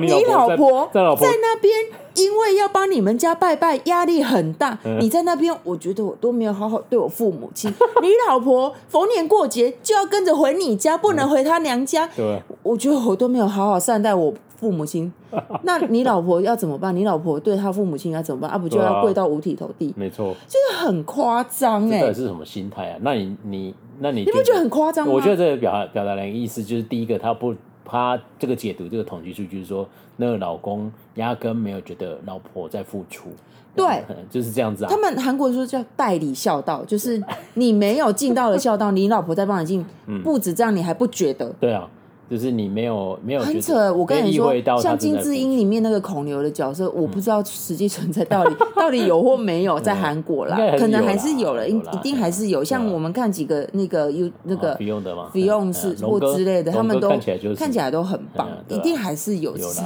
[0.00, 1.00] 你老婆在
[1.40, 1.72] 那边，
[2.16, 4.76] 因为要帮你们家拜拜，压力很大。
[5.00, 7.72] 你在那边，我觉得我都没有好好对我父母亲。
[8.02, 12.06] 你老婆逢年过节就要跟着回你家，不能回她娘家。
[12.16, 15.12] 对，我觉得我都没有好好善待我父母亲。
[15.62, 16.94] 那你老婆要怎么办？
[16.94, 18.50] 你老婆对她父母亲要怎么办？
[18.50, 19.94] 啊，不就要跪到五体投地？
[19.96, 22.00] 没错，就是很夸张哎。
[22.00, 22.98] 这是什么心态啊？
[23.00, 23.74] 那你你。
[24.00, 25.12] 那你你不觉得很夸张吗？
[25.12, 27.54] 我觉得这个表达表达的意思就是，第一个，他不
[27.84, 33.28] 他这个解读这个统计数据，就是说，那个老公压根没有觉得老婆在付出，
[33.74, 34.90] 对， 就是这样子啊。
[34.90, 37.22] 他们韩国说叫代理孝道，就是
[37.54, 39.84] 你没有尽到了孝道，你老婆在帮你尽，
[40.22, 41.48] 不止这样，你还不觉得？
[41.60, 41.88] 对啊。
[42.30, 52.64] 就是你没有没有很扯，我跟你说，像金智英里面那个孔刘的角色，我不知道实际存在到底 到底有或没有在韩国啦，可能还是有了，一一定还是有。
[52.64, 57.10] 像我们看几个那个 U 那个 Beyond 是或之类的，他们都
[57.54, 59.82] 看起来都很棒，一定还是有， 只是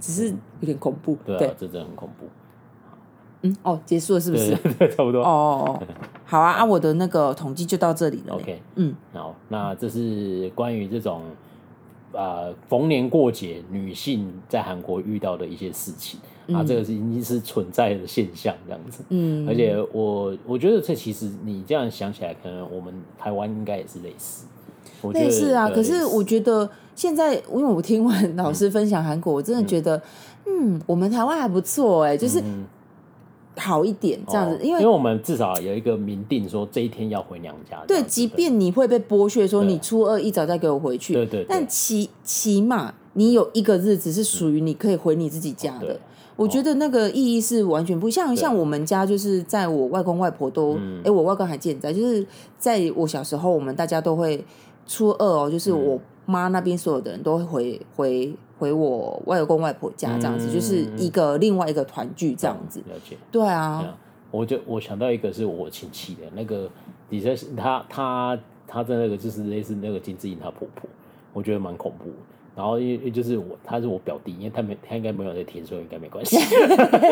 [0.00, 0.28] 只是
[0.60, 1.16] 有点恐怖。
[1.26, 2.26] 对，这真的很恐怖。
[3.42, 4.56] 嗯，哦，结束了是不是？
[4.96, 5.22] 差不多。
[5.22, 5.78] 哦，
[6.24, 8.34] 好啊，啊，我的那个统计就到这里了。
[8.34, 11.20] OK，嗯，好，那这是关于这种。
[12.12, 16.18] 啊、呃，逢年过节，女性在韩国遇到的一些事情、
[16.48, 19.02] 嗯、啊，这个是已经是存在的现象，这样子。
[19.10, 24.46] 嗯，而且我我觉得这其实你这样想起来，可能我们台湾应该也是类似。
[25.12, 29.96] 类似啊，可是我觉得现在，因为我听完老师分享韩国，嗯、我真的觉得，
[30.46, 32.42] 嗯，嗯，我们台湾还不错哎、欸，就是。
[33.56, 37.82] 嗯好一点这样子，因为因为我们至少有一个明定说这一天要回娘家。
[37.86, 41.12] 对，即便你会被剥削，说你初二一早再给我回去。
[41.14, 41.44] 对对。
[41.48, 45.92] 但起起码你有一个日子是属于你可以回你自己家的。
[45.92, 46.00] 嗯、
[46.36, 48.08] 我觉得那个意义是完全不。
[48.08, 52.24] 像像我们家就是在我外公外婆都，哎、嗯欸，我外公还健在，就是
[52.56, 54.42] 在我小时候，我们大家都会
[54.86, 62.80] 初二哦，就是我妈那边所有的人都会回回回我外公外婆家这样子，嗯、就是一个另外一个团聚这样子。
[62.80, 63.16] 了解。
[63.32, 63.96] 对啊。
[64.30, 66.70] 我就我想到一个是我亲戚的那个，
[67.08, 70.88] 底下是他他他在那个就是类似那个金志英她婆婆，
[71.32, 72.10] 我觉得蛮恐怖。
[72.54, 76.36] 然后因为就是我他是我表弟，因为他没他应该没有在听，所以应该没关系。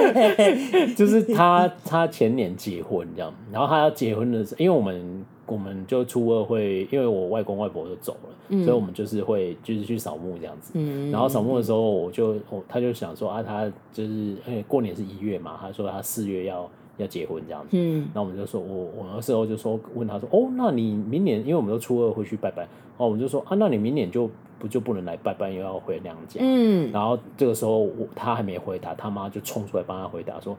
[0.95, 5.25] 就是他他前年结婚这样，然后他要结婚的时候，因为我们
[5.57, 10.73] 我们就初二会，因为我外公外婆就走了，嗯、所以我们就是会就是去扫墓这样子。
[10.75, 16.69] 嗯、然后扫墓的时候，我就我他就想说啊，他就是因为过年是一月嘛，他说他四月要。
[16.99, 22.65] 要结婚这样子，嗯，那我们就说，我我那时候就说问他说，哦，那你明年，因为我们都初二会去拜拜，
[22.97, 30.57] 哦，我们就说啊，那你明年就不就不能来拜拜，又要回娘家，嗯，然后这个时候我他还没回答，他妈就冲出来帮他回答说，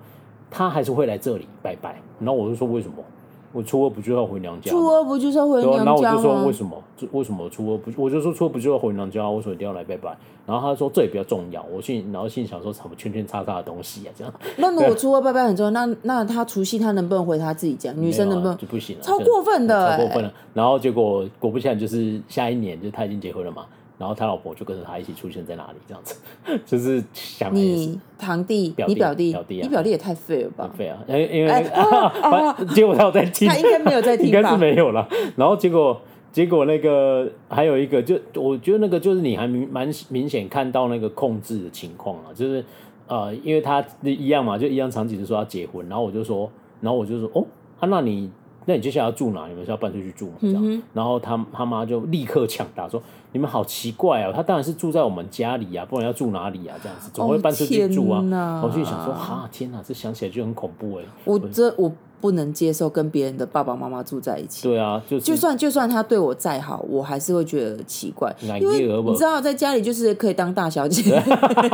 [0.50, 3.04] 他还是会来这里拜拜，然后我就说为什么？
[3.52, 4.70] 我初二不就要回娘家？
[4.70, 5.86] 初二不就是要回娘家吗？
[5.86, 6.84] 然后我就说为什么？
[7.12, 7.92] 为什么初二不？
[8.04, 9.28] 我就说初二不就要回娘家？
[9.30, 10.16] 为什么一定要来拜拜？
[10.46, 11.66] 然后他说这也比较重要。
[11.74, 14.14] 我心然后心想说什么圈圈叉叉的东西啊？
[14.16, 14.34] 这样。
[14.58, 17.92] 那如果初二拜拜很重要，那那他除夕他能不能回他自己家？
[17.94, 18.58] 女生能不能？
[18.58, 20.34] 就不行了，超过分的，超过分了。
[20.54, 23.66] 然后结果果不其然，就是下一年就他已经结婚了嘛。
[24.00, 26.16] 然后他老婆就跟着他一起出现在哪里，这样子，
[26.66, 30.70] 就是想你堂弟、你表弟、表弟、你表弟也太废了吧？
[30.76, 30.98] 废啊！
[31.08, 31.66] 因为因为
[32.74, 35.06] 结果他有在听，他应该没有在 听，应该是没有了。
[35.36, 42.64] 然后结果结果那个还有一个，就我觉得那个就是你还蛮明显看到那个控制的情况啊，就是
[43.08, 47.46] 呃，因为他一样嘛，就一样场景，就说要结婚，然后我就说，然后我就说，哦，
[47.80, 48.32] 啊，那你。
[48.66, 49.48] 那你接下来要住哪？
[49.48, 50.34] 你们是要搬出去住吗？
[50.42, 54.32] 这样，嗯、哼然后他他妈就立刻抢答说：“你们好奇怪啊！
[54.36, 56.76] 他当然是住在我们家里呀、啊，不然要住哪里啊？
[56.82, 58.22] 这样子总会搬出去住啊。
[58.22, 61.92] 哦”我就想说：“哈，天哪，这想起来就很恐怖哎！”我这我。
[62.22, 64.68] 不能接受跟别人的爸爸妈妈住在一起。
[64.68, 68.34] 对啊，就是、就算就算他对我再好，我还是会觉得奇怪。
[68.42, 71.22] 因为你知道，在家里就是可以当大小姐，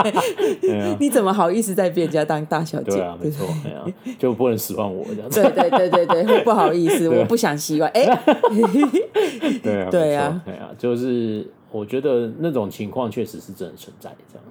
[0.99, 2.91] 你怎么好意思在别人家当大小姐？
[2.91, 3.85] 对啊，没错，对啊，
[4.19, 5.41] 就不能使唤我这样子。
[5.41, 7.89] 对对对对对，会不好意思，我不想习惯。
[7.91, 8.03] 哎，
[9.63, 14.45] 对啊，对啊，对啊，就是我觉得那种情况确实是真的存在，这样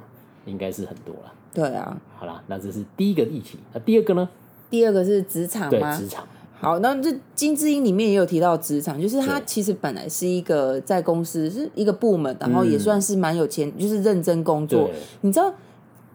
[0.46, 1.32] 应该是很多了。
[1.54, 4.28] 对啊，好啦，那这是第一个议题，那第二个呢？
[4.74, 5.96] 第二个是职场吗？
[5.96, 6.26] 职场。
[6.58, 14.90] 好，那这金智英里面也有提到职场，就是他其实本来是一个在公司是一个部门，然后也算是蛮有钱，就是认真工作。
[15.20, 15.54] 你知道，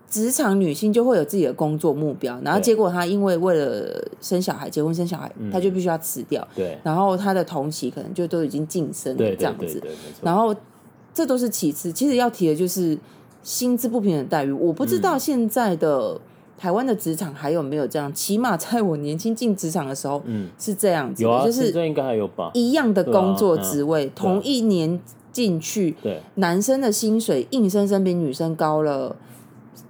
[0.09, 6.45] 职场女性就会有自己的工作目标，然后结果她因为为了生小孩、结婚生小孩，她就必须要辞掉。
[6.53, 6.77] 对。
[6.83, 9.81] 然后她的同期可能就都已经晋升了这样子。
[10.21, 10.53] 然后
[11.13, 12.97] 这都是其次，其实要提的就是
[13.41, 14.51] 薪资不平等待遇。
[14.51, 16.19] 我不知道现在的。
[16.59, 18.13] 台湾的职场还有没有这样？
[18.13, 22.51] 起码在我年轻进职场的时候，嗯，是这样子的，啊、就是这应该还有吧？
[22.53, 24.99] 一样的工作职位，同一年
[25.31, 29.15] 进去，对，男生的薪水硬生生比女生高了，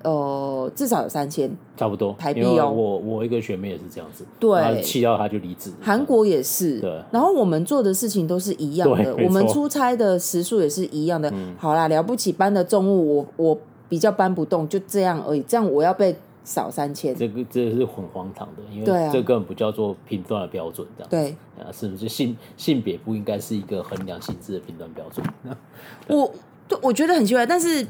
[0.04, 2.70] 呃，至少有三千，差不多台币哦。
[2.70, 5.72] 我我一个学妹也是这样子，对，气到他就离职。
[5.82, 7.02] 韩国也是，对。
[7.10, 11.32] 然后我们做的事情都是一样的，我们出差的时数也是一样的。
[11.32, 13.58] 嗯、好啦，了不起搬的重物，我我
[13.90, 15.42] 比较搬不动，就这样而已。
[15.48, 16.16] 这样我要被。
[16.50, 21.36] 少三千，这个这是很荒唐的，因为这根本不叫做评断的标准，这样对。
[21.64, 22.10] 啊，是不是？
[22.10, 25.24] 性性别不应该是一个衡量薪资的评断标准？
[26.08, 26.34] 我
[26.68, 27.86] 对，我觉得很奇怪，但是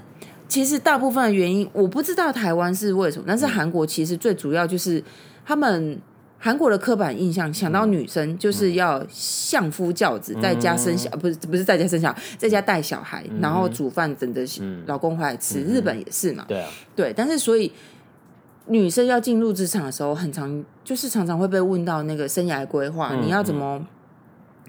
[0.50, 5.02] 其实大部分的原因我不知道台湾是为什么，但是韩国其实最主要就是
[5.46, 5.98] 他们
[6.38, 14.44] 韩国的刻板印象想到女生就是要相夫教子，在家生小，不是不是在家生小，在家带小孩，然后煮饭等着
[14.86, 15.62] 老公回来吃。
[15.64, 17.72] 日本也是嘛，对啊，对，但是所以。
[18.70, 23.78] 女生要进入职场的时候，很常就是常常会被问到那个生涯规划，嗯、你要怎么？
[23.80, 23.88] 嗯、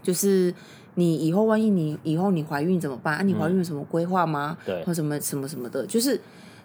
[0.02, 0.52] 就是
[0.94, 3.16] 你以后万一你以后你怀孕怎么办？
[3.16, 4.56] 啊，你怀孕有什么规划吗？
[4.64, 6.18] 对，或什么什么什么的，就是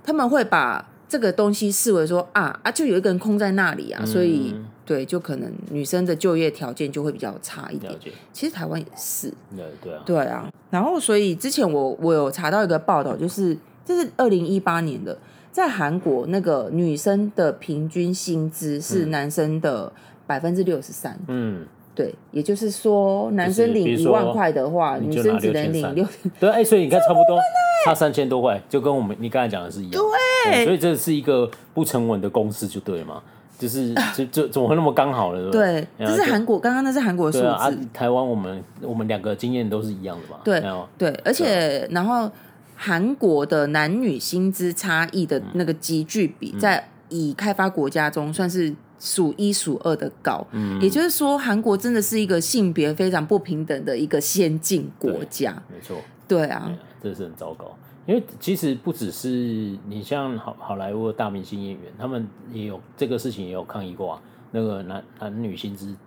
[0.03, 7.93] 他们会把这个东西视为说啊啊，就有一个人空在那里啊，嗯、所以对，就可能女生的就业条件就会比较差一点。
[8.31, 10.49] 其实台湾也是，对对啊，对啊。
[10.69, 15.17] 然后，所以之前我我有查到一个报道，就是这是二零一八年的。
[15.55, 19.89] 在韩国，那个女生的平均薪资是男生的
[20.27, 21.17] 百分之六十三。
[21.29, 26.05] 嗯，对，也就是说，男生领一万块的话，女生只能领六。
[26.41, 27.39] 对，哎，所以你看，差不多
[27.85, 30.01] 差三千多块，就跟我们你刚才讲的是一样。
[30.43, 33.23] 对，所以这是一个不成文的公式，就对嘛。
[33.57, 35.49] 就是就就怎么会那么刚好了？
[35.51, 37.87] 对，这是韩国，刚刚那是韩国的数字。
[37.93, 40.41] 台湾我们我们两个经验都是一样的嘛。
[40.43, 40.61] 对，
[40.97, 42.29] 对，而且然后。
[42.75, 50.45] 韩国的男女薪资差异的那个集聚比，在已开发国家中算是数一数二的高。
[50.51, 55.51] 嗯，也就是说，韩国真的是一个性别非常不平等的一个先进国家。
[55.71, 55.97] 没错，
[56.27, 56.71] 对啊，
[57.01, 57.77] 这是很糟糕。
[58.05, 64.21] 因为其实不只是你像好好莱坞的大明星演员，他们也有这个事情也有抗议过啊。
[64.51, 66.04] 那个男男女薪资不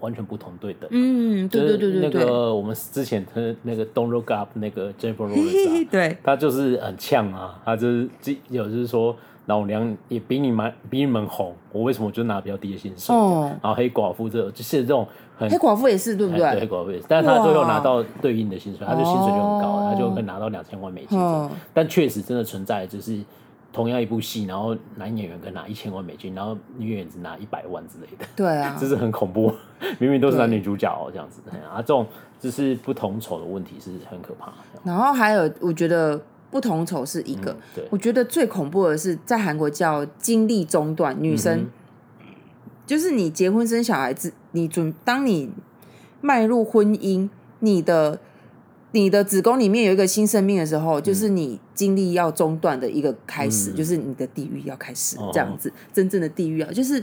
[0.00, 0.88] 完全不同对等。
[0.90, 2.20] 嗯，对对对对对。
[2.24, 8.08] 那个我们之前的那个 Don't Look Up 那个 Jennifer Lawrence，对，他就是很呛啊，他就是
[8.48, 13.14] 有就是说老娘也比你们比你们红，我为什么就拿比较低的薪水？
[13.14, 13.50] 哦。
[13.62, 15.48] 然后黑寡妇这就是这种很。
[15.48, 16.40] 黑寡妇也是对不对？
[16.52, 21.18] 对，黑寡妇也是，但是他最后拿到对应的薪水，他就薪水就很高，他就会拿到两千万美金。
[21.74, 23.18] 但确实真的存在，就是
[23.72, 28.26] 同样一部戏，然后男演员可以拿一千万美金，然后女演员只拿一百万之类的。
[28.34, 29.54] 对啊， 这是很恐怖。
[29.98, 32.06] 明明都是男女主角哦，这样子啊，这种
[32.40, 34.52] 就是不同酬的问题是很可怕。
[34.84, 41.68] 然后还有，我觉得不同酬是一个，对，我觉得最恐怖的是在韩国叫精力中断，女生。
[42.86, 45.48] 就是你结婚生小孩子，你准当你
[46.20, 47.28] 迈入婚姻，
[47.60, 48.18] 你的
[48.90, 57.02] 你的子宫里面有一个新生命的时候，嗯、就是你精力要中断的一个开始，嗯、就是你的地狱要开始这样子，哦、真正的地狱啊，就是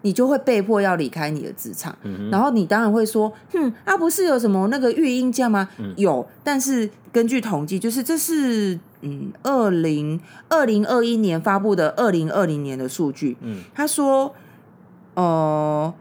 [0.00, 5.68] 你就会被迫要离开你的职场，嗯、然后你当然会说，哼，啊不是有什么那个育婴假吗？
[5.78, 10.18] 嗯、有，但是根据统计，就是这是嗯二零
[10.48, 14.34] 二零二一年发布的二零二零年的数据，嗯，他说。
[15.16, 15.94] 呃，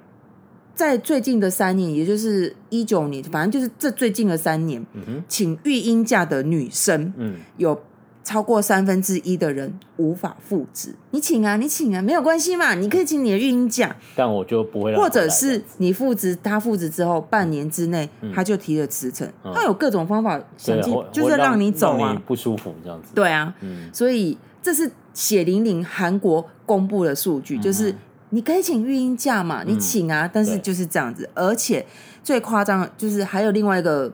[0.74, 7.80] 在最近的三年，也就是一九年，反正就是这最近的三年，嗯、请育婴假的女生，嗯，有
[8.24, 10.96] 超过三分之一的人无法复职。
[11.12, 14.96] 你请啊，你请啊，没有关系嘛，你可以请你的育婴假，但我就不会。
[14.96, 23.10] 或者是你复职，他复职之后半年之内，嗯、他就提了辞呈，嗯、他有各种方法想尽，嗯、就是让你走啊，不舒服这样子。
[23.14, 27.94] 对啊，嗯、所以这是血淋淋韩国公布的数据，就是。
[28.30, 29.64] 你可以请育婴假嘛？
[29.64, 31.86] 你请啊，嗯、但是就是这样子，而且
[32.24, 34.12] 最夸张就是还有另外一个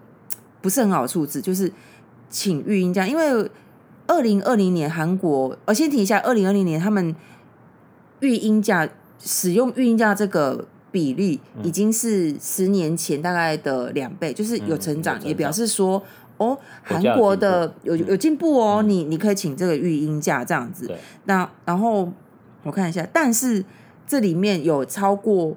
[0.59, 1.71] 不是很好的数字，就是
[2.29, 3.49] 请育婴假，因为
[4.09, 7.15] 二零二零年韩国，我先提一下，二零二零年他们
[8.19, 8.89] 育婴假
[9.19, 15.27] 使用育婴假这个比例已经是十年前大概的两倍，就是有成长，嗯、成长。
[15.27, 16.01] 也表示说
[16.37, 20.91] 哦，韩国的有有进步哦，嗯、你你可以请这个育婴假这样子。
[21.25, 22.11] 那然后
[22.63, 23.63] 我看一下，但是。
[24.09, 25.55] 这里面有超过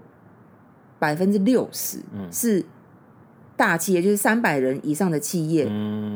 [0.98, 2.00] 百分之六十
[2.30, 2.62] 是
[3.62, 5.64] 大企业，就是三百人以上的企业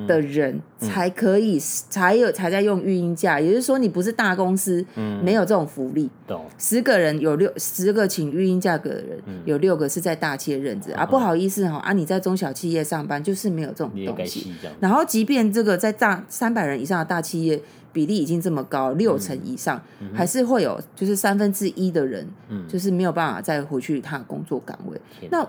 [0.09, 4.85] 的人才可以才有才在用育婴假，也就是说你不是大公司，
[5.23, 6.11] 没有这种福利。
[6.59, 14.53] 十个人有六十个请育婴假的人，有六个是在大企业任职啊，不好意思哈啊，你在中小企业上班就是没有这种东西。
[14.81, 17.63] 然后即便这个在大三百人以上的大企业。
[17.93, 25.01] 比例已经这么高，六成以上，嗯、还是会有，就是三分之一的人，嗯、就是没有办法再回去他的工作岗位。
[25.31, 25.43] 那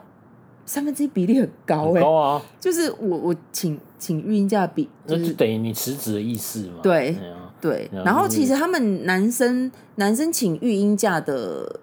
[0.67, 2.41] 三分之一比例很高哎、欸，高啊！
[2.59, 6.81] 就是我我请请育婴假比，那就等于你辞职的意思嘛？
[6.83, 7.17] 对
[7.59, 7.89] 对。
[8.05, 11.79] 然后其实他们男生男生请育婴假的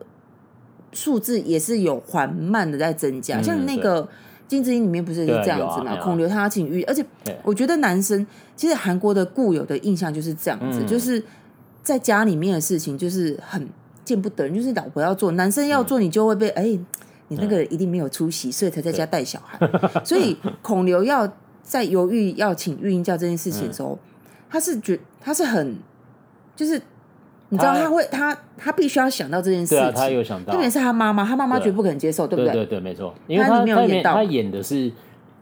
[0.93, 4.09] 数字也是有缓慢的在增加，嗯、像那个。
[4.47, 5.97] 金智英里面不是是这样子嘛？
[5.97, 7.05] 孔刘他要请育，而且
[7.43, 8.25] 我觉得男生
[8.55, 11.21] 其实韩国的固有的印象就是这样子，就是
[11.83, 13.67] 在家里面的事情就是很
[14.05, 16.79] 见不得人，就是老婆要做，男生要做，你就会被哎，
[17.29, 19.59] 你那个人一定没有出息，所以才在家带小孩。
[20.05, 21.31] 所以孔刘要
[21.63, 23.99] 在犹豫要请育婴假这件事情的时候，
[24.49, 25.77] 他是觉他是很
[26.57, 26.81] 就是。
[27.51, 29.79] 你知道他会，他他必须要想到这件事情。
[29.79, 30.55] 对啊，他有想到。
[30.55, 32.53] 特别是他妈妈，他妈妈绝不可能接受，对不对？
[32.53, 33.15] 对对对，没错。
[33.29, 34.91] 因为他里面有演到，他演的是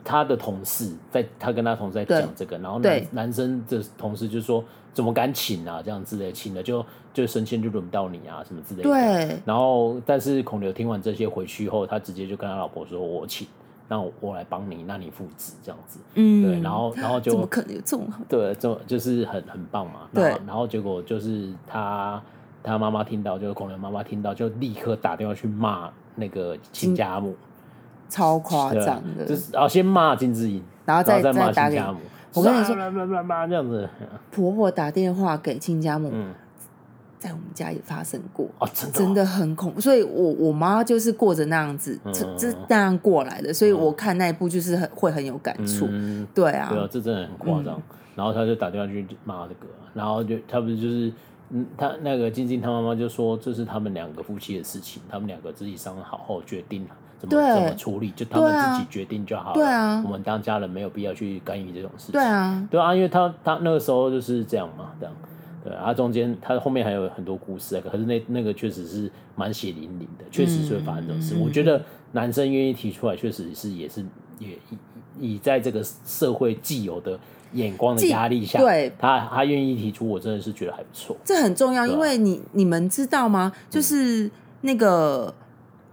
[0.04, 4.62] 他的同事，在他跟他同事在讲这个，然后男男生的同事就说
[4.92, 5.80] ：“怎么敢请啊？
[5.82, 9.40] 这样之类，请了就就升迁就轮不到你啊，什么之类的。”对。
[9.44, 13.46] 然后，但是孔刘听完这些回去后，他直接就跟他老婆说：“我请。”
[13.88, 18.20] 那我我来帮你，那你复职这样子，嗯，对，然后然后就怎么可能有这种好？
[18.26, 20.08] 对，这就是很很棒嘛。
[20.14, 22.22] 对，然后结果就是他
[22.62, 27.34] 他妈妈听到，就是孔刘妈妈听到，就立刻打电话去骂那个亲家母，
[28.08, 31.98] 超夸张的，就是啊，先骂金智英，然后再再骂亲家母。
[32.32, 33.86] 我跟你说，这样子，
[34.30, 36.08] 婆婆打电话给亲家母。
[36.14, 36.32] 嗯
[37.22, 38.48] 在我们家也发生过，
[38.92, 45.86] 真的很恐怖，所以我我妈就是过着那样子，这这那样过来的，所以我看那一部就是很会很有感触，
[46.34, 47.80] 对啊，对啊，这真的很夸张。
[48.16, 51.12] 然后他就打电话去骂这个，然后就他不是就是
[51.50, 56.84] 嗯，他那个晶晶他妈妈就说这是他们两个夫妻的事情，他们两个自己商量好后决定
[57.20, 59.54] 怎么怎么处理，就他们自己决定就好了。
[59.54, 62.12] 对啊，我们当家人没有必要去干预这种事情。
[62.12, 65.14] 对啊，对啊，因为他他那个时候就是这样嘛，这样。
[65.64, 71.34] 对，他中间他后面还有很多故事，可是那那个确实是蛮血淋淋的，确实是会发生这种事。
[71.34, 71.82] 嗯、我觉得
[72.12, 74.04] 男生愿意提出来，确实是也是
[74.38, 74.58] 也
[75.20, 77.18] 以在这个社会既有的
[77.52, 81.16] 眼光的压力下，对他他愿意提出，我真的是觉得还不错。
[81.24, 83.52] 这很重要，啊、因为你你们知道吗？
[83.70, 84.30] 就是
[84.62, 85.32] 那个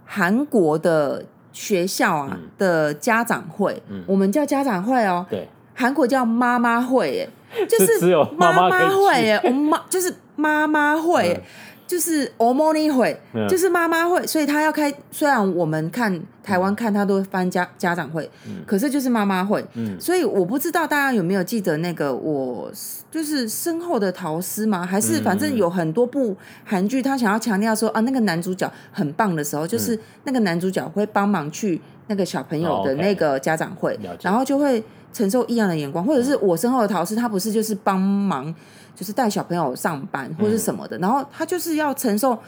[0.04, 5.46] 韩国的学校啊、嗯、的家长会，嗯、我们叫家长会哦，对，
[5.80, 7.28] 韩国叫妈妈会，
[7.68, 8.06] 就是
[8.36, 11.32] 妈妈会耶，我妈就是妈妈会。
[11.34, 11.42] 嗯
[11.90, 14.94] 就是欧莫尼会，就是妈妈会，所以他要开。
[15.10, 19.60] 虽然我们看台湾看他都翻家家长会，嗯、可是就是妈妈会。
[19.74, 22.70] 嗯、所以我不知道大家有没有记得那个我
[23.10, 24.86] 就是身后的桃丝吗？
[24.86, 34.80] 还是反正有很多部韩剧，他想要强调说啊，那个男主角很棒的时候，就是那个男主角会帮忙去那个小朋友的那个家长会，哦 okay、然后就会
[35.12, 38.54] 承受异样的眼光，或者是我身后的桃丝，他不是就是帮忙。
[38.92, 42.38] 就是带小朋友上班或是什么的，嗯、然后他就是要承受，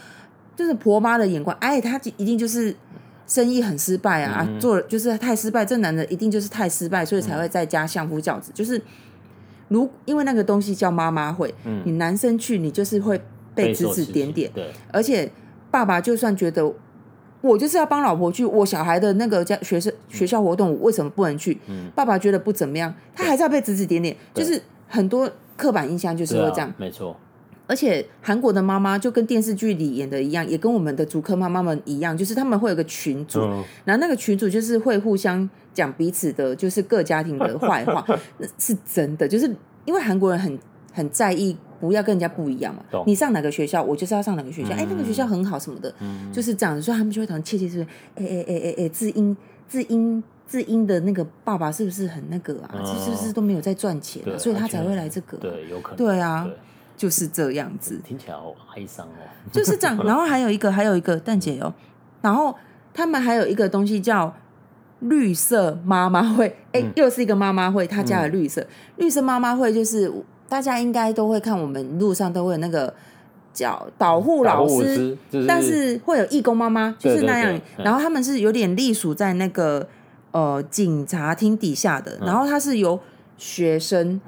[0.54, 2.76] 就是婆妈的眼光，哎，他一定就是
[3.26, 8.52] 生意很失败啊，嗯、做就是太失败，这男的一定就是太失败，所以才会在家相夫教子。
[8.52, 8.82] 嗯、就是
[9.68, 13.18] 如因为那个东西叫妈妈会，嗯、你男生去，你就是会
[13.54, 15.32] 被指指点点，对，而且
[15.70, 16.70] 爸爸就算觉得
[17.42, 21.60] 我就是要帮老婆去，我小孩的那个家学生学校活动，我为什么不能去？
[21.68, 25.30] 嗯、爸爸觉得不怎么样，他还是要被指指点点，就是很多。
[25.54, 27.14] 刻板印象就是会这样，啊、没错。
[27.68, 38.04] 而且韩国的妈妈就跟电视剧里演的一样，也跟我们的主客妈妈们一样，就是他们会有个群组，嗯、然后那个群组就是会互相讲彼此的，就是各家庭的坏话，
[38.38, 39.28] 那是真的。
[39.28, 39.46] 就是
[39.84, 40.58] 因为韩国人很
[40.92, 42.84] 很在意，不要跟人家不一样嘛。
[43.04, 44.70] 你上哪个学校，我就是要上哪个学校。
[44.74, 46.80] 哎、嗯欸，那个学校很好什么的，嗯、就是这样子。
[46.80, 47.86] 所以他们就会讨论窃窃私语。
[48.14, 50.22] 哎哎哎哎哎，字音字音。
[50.44, 52.74] 字音的那个爸爸是不是很那个啊？
[52.74, 55.38] 嗯、是不是都没有在赚钱、啊，所以他才会来这个？
[55.38, 55.96] 对，有可能。
[55.96, 56.54] 对啊，对
[56.94, 57.98] 就是这样子。
[58.04, 59.24] 听起来好哀伤哦。
[59.50, 59.96] 就是这样。
[60.04, 61.72] 然后还有一个，还有一个蛋姐哦。
[62.20, 62.54] 然后
[62.92, 64.34] 他们还有一个东西叫
[64.98, 66.48] 绿色妈妈会。
[66.72, 68.60] 哎、欸，嗯、又是一个妈妈会，他家的绿色。
[68.60, 70.12] 嗯、绿色妈妈会就是
[70.52, 72.92] 大家应该都会看，我们路上都会有那个
[73.54, 77.58] 叫导护老师，就是、但是会有义工妈妈，就是那样。
[77.78, 79.88] 然后他们是有点隶属在那个。
[80.32, 82.98] 呃，警察厅底下的，然后他是由
[83.36, 84.18] 学生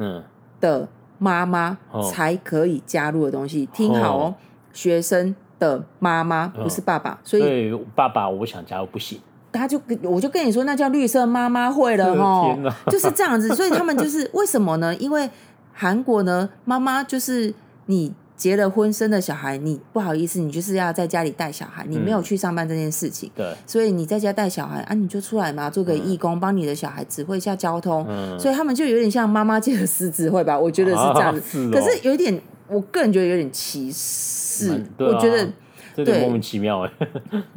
[0.60, 1.78] 的妈妈
[2.12, 3.64] 才可以加入的东西。
[3.72, 4.34] 听好哦，
[4.74, 9.18] 学生的妈妈不是爸爸，所以爸爸我想加入不行。
[9.50, 12.54] 他就我就跟你说，那叫绿色妈妈会了 哦，
[12.88, 13.48] 就是这样子。
[13.54, 14.94] 所以他们就是为什么呢？
[14.96, 15.30] 因为
[15.74, 17.52] 韩国呢，妈妈就是
[17.86, 18.14] 你。
[18.36, 23.30] 结了婚生的小孩，你不好意思，你就是要在家里带小孩，你没有去上班这件事情。
[23.32, 28.04] 对，所以你在家带小孩啊，你就出来嘛，做个义工，帮你的小孩指挥一下交通。
[28.36, 30.58] 所以他们就有点像妈妈界的狮子会吧？
[30.58, 31.70] 我觉得是这样子。
[31.70, 34.84] 可是有一点，我个人觉得有点歧视。
[34.98, 35.48] 我觉得
[35.94, 36.92] 这点莫名其妙哎。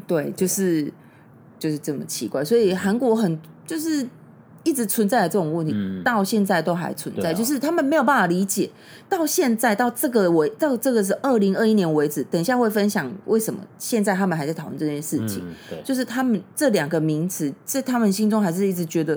[0.05, 0.93] 对，就是
[1.57, 2.45] 就是这么奇怪。
[2.45, 4.07] 所以韩国很就是。
[4.67, 8.69] 一直存在的这种问题，嗯、到现在都还存在，啊、就是他们没有办法理解。
[9.07, 15.41] 到现在到这个为到这个是二零二一年为止，等一下会分享为什么现在他们还在讨论这件事情。
[15.71, 19.15] 嗯、就是他们这两个名词，在他们心中还是一直觉得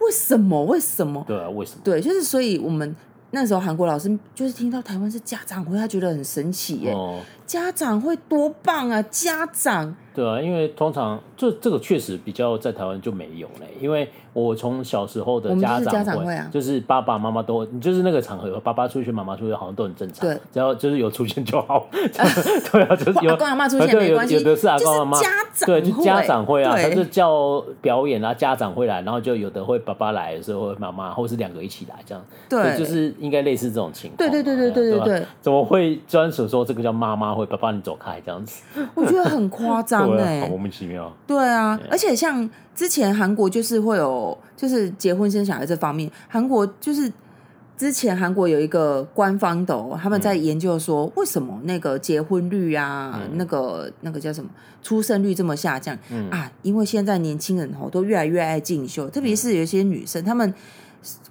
[0.00, 0.62] 为什么？
[0.66, 1.24] 为什么？
[1.26, 1.80] 对啊，为什么？
[1.82, 2.94] 对，就是所以我们
[3.30, 6.92] 那时候韩国老师就是听到台湾是家长会，他觉得很神奇耶。
[6.92, 7.20] 哦、
[7.52, 9.02] 家长会多棒啊！
[9.10, 14.08] 家长对啊，因为通常这这个确实比较在台湾就没有嘞，因为。
[14.34, 20.26] 我从小时候的家长会，家长会啊、就是爸爸妈妈都，就是那个场合，爸爸出去，妈妈出去，好像都很正常。
[20.26, 21.86] 对，只要就是有出现就好。
[21.92, 24.32] 对啊，就是有阿公阿妈出现没关系。
[24.32, 25.20] 有的是阿公阿妈。
[25.20, 32.24] 家长对，就家长会啊，他是叫表演啊，家长会来，然后就有的会爸爸来的时候，妈妈或是两个一起来这样。
[32.48, 34.16] 对，就是应该类似这种情况。
[34.16, 35.26] 对对对对对对对。
[35.42, 37.41] 怎么会专属说这个叫妈妈会？
[37.46, 38.62] 爸爸你走开这样子。
[38.94, 41.12] 我觉得很夸张 哎，好莫名其妙。
[41.26, 42.48] 对啊，而且像。
[42.74, 47.12] 之前韩国就是会有，就是结婚生小孩这方面，韩国就是
[47.76, 54.48] 之前韩国有一个官方的，他们在研究说，为什么那个结婚率啊，嗯、那个那个叫什么
[54.82, 56.50] 出生率这么下降、嗯、啊？
[56.62, 60.54] 因为现在年轻人哦都越来越爱进修，特别是有一些女生，她们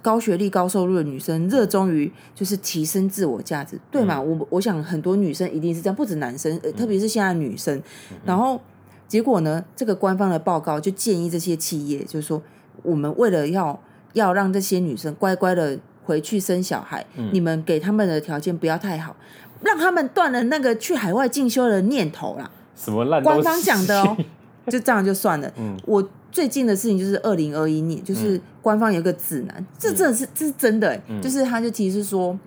[0.00, 4.20] 高学历、高收入的女生，热衷于就是提升自我价值，对吗？
[4.20, 7.82] 我我想很多女生一定是这样，不止男生，特别是现在女生，
[8.24, 8.60] 然后。
[9.08, 9.62] 结果呢？
[9.76, 12.42] 这个官方的报告就建议这些企业，就是说，
[12.82, 13.78] 我们为了要
[14.14, 19.14] 要让这些女生乖乖的回去生小孩，嗯、你们给他们的条件不要太好，
[19.60, 22.50] 让他们断了那个去海外进修的念头啦。
[22.74, 23.22] 什么烂？
[23.22, 24.16] 官方讲的哦，
[24.72, 25.52] 就这样就算了。
[25.58, 32.38] 嗯，我最近的事情就是二零二一年，就是官方有一个指南，这、这真的是这是真的、欸，嗯、就是他就提示说。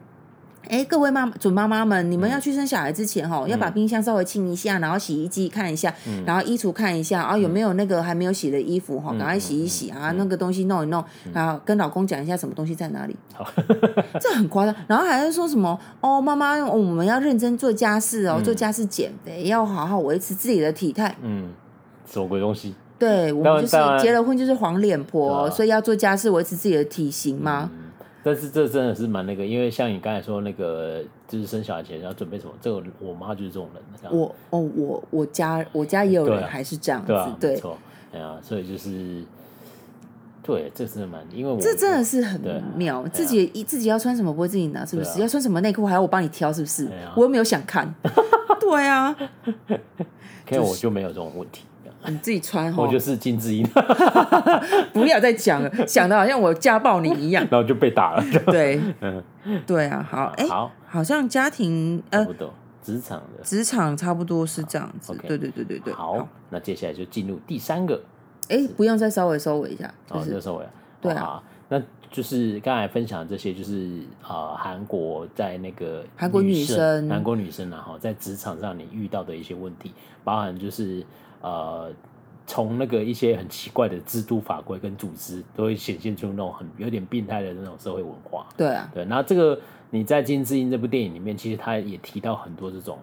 [0.67, 13.15] 哎，各位妈妈、准妈妈们，你们要去生小孩之前，哈、嗯，要把冰箱稍微清一下，然后洗衣机看一下，嗯、然后衣橱看一下，啊，有没有那个还没有洗的衣服，哈、嗯，赶快洗一洗啊，嗯、那个东西弄一弄，嗯、然后跟老公讲一下什么东西在哪里。
[13.35, 13.47] 好，
[14.19, 14.73] 这很夸张。
[14.87, 21.15] 然后还是说什么哦，妈妈、哦，我们要认真做家事哦，嗯、做家事减肥，要好好维持自己的体态。
[21.21, 21.51] 嗯，
[22.11, 22.73] 什么鬼东西？
[22.97, 27.69] 对，我们就是结了婚就是黄脸婆，啊、所以要做家事维持自己的体型吗？
[27.73, 27.81] 嗯
[28.27, 34.11] 但是这真的是蛮那个，因为像你刚才说那个，就是生小孩前要准备什么，这个我妈就是这种人。
[34.11, 37.77] 我哦，我我家我家也有人还是这样子，对，啊、对，没错，
[38.11, 39.23] 哎呀，所以就是，
[40.41, 42.41] 对，这真的蛮，因为我这真的是很
[42.75, 45.11] 妙，对自己一自己要穿什么不会自己拿，是不是？
[45.11, 46.85] 啊、要穿什么内裤还要我帮你挑，是不是？
[46.87, 47.93] 啊、我又没有想看，
[48.59, 49.15] 对啊，
[50.47, 51.65] 看我就没有这种问题。
[52.07, 53.65] 你自己穿，我就是金智英，
[54.93, 58.23] 不要再讲了， 讲的好像我家暴你一样，然后就被打了。
[58.47, 59.23] 对，嗯，
[59.65, 63.43] 对啊，好，哎，好，好像家庭呃，差不多，职场的。
[63.43, 65.93] 职场差不多是这样子，对对对对对。
[65.93, 68.01] 好，那接下来就进入第三个，
[68.49, 70.65] 哎，不用再稍微收尾一下，哦，就收尾，
[71.01, 71.81] 对啊，那
[72.11, 79.91] 就是刚才分享的这些，就是呃，韩国在那个韩国女生，韩国女生啊，后，在职场上你遇到的一些问题，
[80.23, 81.03] 包含就是。
[81.45, 81.93] 呃，
[82.47, 88.47] 从那个一些很奇怪的制度法规跟组织，都会显现出那种很有点病态的那种社会文化。
[88.57, 89.05] 对啊，对。
[89.05, 89.59] 然后这个
[89.91, 92.97] 你在《金智英》这部电影里面，其实他也提到很多这种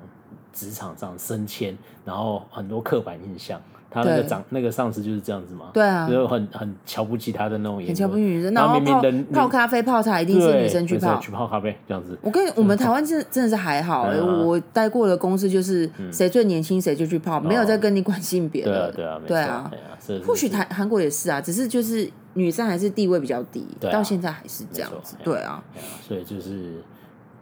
[0.53, 3.63] 职场上升迁，然后很多刻板印象。
[3.93, 5.71] 他那个长那个上司就是这样子嘛？
[5.75, 8.55] 对啊，就很很瞧不起他的那种，很瞧不起女生。
[8.55, 12.19] 然后泡泡咖啡泡茶一定是女生去泡，去泡咖啡这样子。
[12.23, 14.05] 我跟我们台湾真真的是还好，
[14.45, 18.91] 我待过的公司就是谁最年轻谁就去泡，没有再跟你管性别了。
[18.93, 20.23] 对啊，对啊，对啊。
[20.27, 25.17] 或许台韩国也是啊，只是就是女生还是地位比较低，到现在还是这样子。
[25.23, 25.63] 对啊，
[26.01, 26.83] 所以就是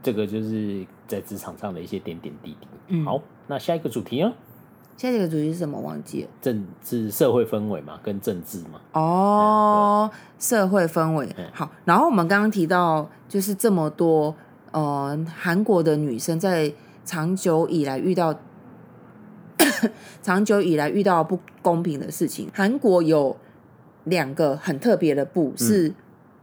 [0.02, 3.02] 这个就是在职场上的一些点点滴滴。
[3.04, 4.32] 好，那下一个主题呢？
[5.00, 5.80] 下一个主题是什么？
[5.80, 6.28] 忘记了。
[6.42, 8.78] 政治社会氛围嘛，跟政治嘛。
[8.92, 11.26] 哦，社会氛围。
[11.54, 14.34] 好，然后我们刚刚提到，就是这么多
[14.72, 16.70] 呃，韩国的女生在
[17.06, 18.38] 长久以来遇到，
[20.20, 22.50] 长久以来遇到不公平的事情。
[22.52, 23.34] 韩国有
[24.04, 25.94] 两个很特别的部是。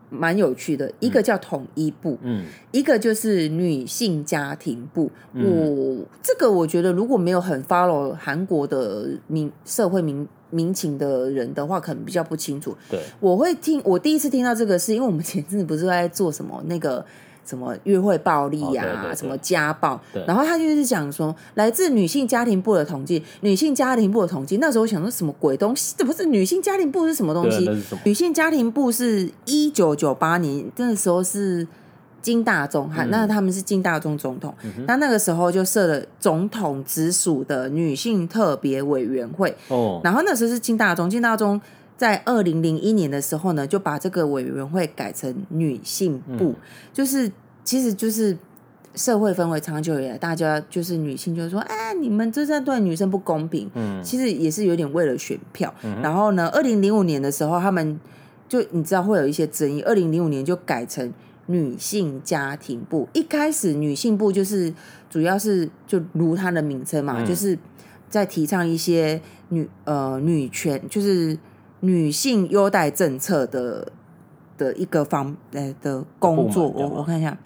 [0.10, 5.12] 嗯蛮有趣的，一个叫统一部，嗯，一个就是女性家庭部。
[5.34, 12.76] 我、嗯、这个我觉得如果没有很 follow 韩国的民社会民民情的人的话，可能比较不清楚。
[12.90, 17.06] 对，我会听，我第一次听到这个是因为我们前阵子不是在做什么那个。
[17.48, 18.86] 什么约会暴力呀、啊？
[18.86, 20.00] 哦、对对对，什么家暴？
[20.28, 24.58] 然后他就是讲说，来自女性家庭部的统计，女性家庭部的统计。
[24.58, 25.96] 那时候我想说什么鬼东西？
[25.98, 27.70] 这不是女性家庭部是什么东西？
[28.04, 31.66] 女性家庭部是一九九八年那个时候是
[32.22, 34.54] 金大中，哈、嗯，那他们是金大中总统。
[34.86, 39.56] 那那个时候就设了总统直属的女性特别委员会。
[39.70, 41.62] 哦，然后那时候是金大中，金大中
[41.98, 46.56] 在二零零一年的时候呢，就把这个委员会改成女性部，嗯、
[46.94, 47.32] 就是
[47.64, 48.38] 其实就是
[48.94, 53.68] 社会氛围长久以来，大家就是女性就是说，哎，你们这在对女生不公平。
[53.74, 55.74] 嗯，其实也是有点为了选票。
[55.82, 58.00] 嗯、然后呢，二零零五年的时候，他们
[58.48, 61.12] 就你知道会有一些争议，二零零五年就改成
[61.48, 63.10] 女性家庭部。
[63.14, 64.72] 一开始女性部就是
[65.10, 67.58] 主要是就如它的名称嘛，嗯、就是
[68.08, 69.20] 在提倡一些
[69.50, 71.36] 女呃女权，就是。
[71.82, 73.92] 女性优待政策的
[74.58, 77.38] 的一个方呃的工作，我我看一下，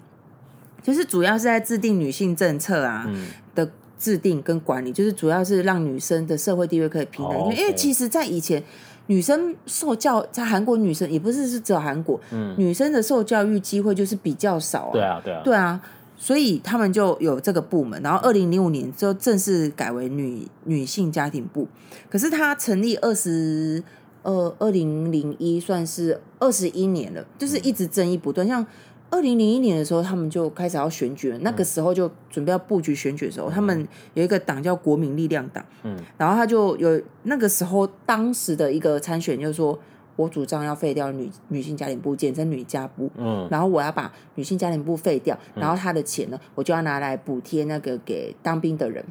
[0.82, 7.36] 就是主要是在制定女性政策啊、嗯、的制定跟管理，就是主要是让女生的社会地位可以平等。
[7.36, 8.62] 哦、因为其实，在以前，
[9.08, 14.92] 女生受教在韩国，女生也不是是只有韩国，嗯、女生的受教育机会就是比较少啊。
[14.92, 15.80] 对啊，对啊，对啊，
[16.16, 18.00] 所以他们就有这个部门。
[18.02, 21.68] 然后二零零五年就正式改为女女性家庭部，
[22.08, 23.84] 可是他成立二十。
[24.22, 28.46] 呃，二零零一算是二十一年了，就是一直争议不断。
[28.46, 28.64] 像
[29.10, 39.78] 二零零一年的时候，他们就开始要选举了，那个时候就准备要布局选举的时候，他们有一个党叫国民力量党，嗯，然后他就有那个时候当时的一个参选，就是说
[40.16, 49.04] 我主张要废掉女女性家庭部，简称女家部，嗯，然后我要把女性家庭部废掉，然后他的钱呢，我就要拿来补贴那个给当兵的人，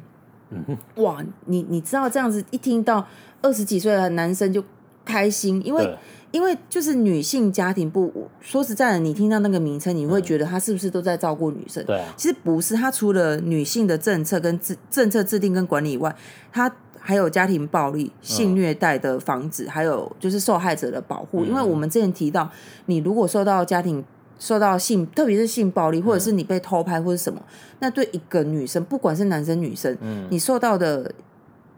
[0.50, 3.06] 嗯，哇，你你知道这样子一听到
[3.40, 4.64] 二十几岁的男生就。
[5.04, 5.96] 开心，因为
[6.30, 8.28] 因为就是女性家庭部。
[8.40, 11.84] 说实在的，你听到那个名称，你会觉得他是不是都在照顾女生？
[11.84, 16.14] 对、啊，其实不是，他除了女性的政策跟制政策制定跟管理以外，
[16.50, 21.44] 他还有家庭暴力、性虐待的防止，嗯、还有就是受害者的保护。
[21.44, 22.50] 因为我们之前提到，
[22.86, 24.02] 你如果受到家庭
[24.38, 27.42] 受到性，特别是性暴力，或者是你被偷拍或者什么，
[27.80, 31.12] 那对一个女生，不管是男生女生，嗯，你受到的。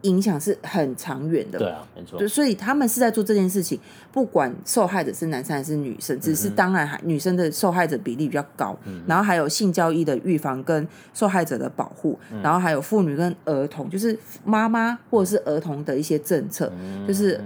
[0.05, 2.29] 影响是很长远的，对啊，没错。
[2.29, 3.79] 所以他们是在做这件事情，
[4.13, 17.41] 不管受害者是男生还是女生，只是当然还女生的受害者比例比较高，嗯、然后还有性交易的预防跟受害者的保护，嗯、然后还有妇女跟儿童，就是妈妈或者是儿童的一些政策，嗯、就是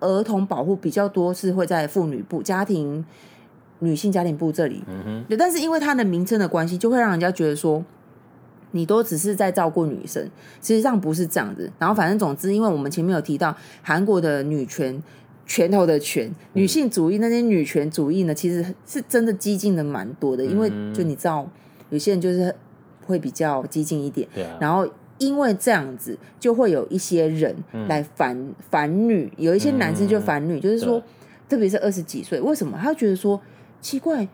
[0.00, 3.04] 儿童保护比较多是会在妇女部、家庭
[3.78, 5.36] 女性家庭部这里，嗯哼，对。
[5.36, 7.82] 但是因为它的名称的关系，就会让人家觉得说。
[8.72, 10.22] 你都只是在照顾女生，
[10.60, 11.70] 实际上不是这样子。
[11.78, 15.02] 然后反正总之，因为我们前面有提到韩国的女权，
[15.46, 20.44] 拳头的拳，女性主义那些女权主义呢，其实是真的激进的蛮多的。
[20.44, 21.48] 因为就你知道，
[21.90, 22.54] 有些人就是
[23.06, 24.26] 会比较激进一点。
[24.58, 27.54] 然后因为这样子，就会有一些人
[27.88, 31.02] 来反反女，有一些男生就反女，就是说，
[31.48, 33.40] 特别是二十几岁，为什么他觉得说
[33.80, 34.26] 奇怪，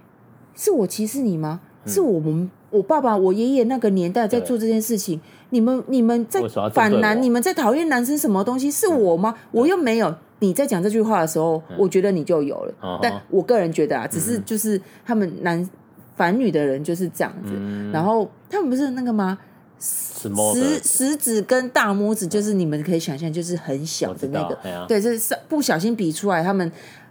[0.55, 1.61] 是我歧视你吗？
[1.85, 2.51] 是我们。
[2.71, 6.41] 我爸爸、我爷爷那个年代在做这件事情，你们、你们在
[6.73, 8.71] 反男，你们在讨厌男生什么东西？
[8.71, 9.35] 是我吗？
[9.51, 10.15] 我又没有。
[10.41, 13.01] 你在讲这句话的时候，我觉得你就有了。
[13.03, 15.69] 但我个人觉得啊，只是就是他们男
[16.17, 17.53] 反女的人就是这样子。
[17.93, 19.39] 然后他们不是那个吗？
[19.81, 24.59] 食食指跟大拇指，就是你们可以想象，就是很小的那个。
[24.87, 26.71] 对，就是不小心比出来，他们。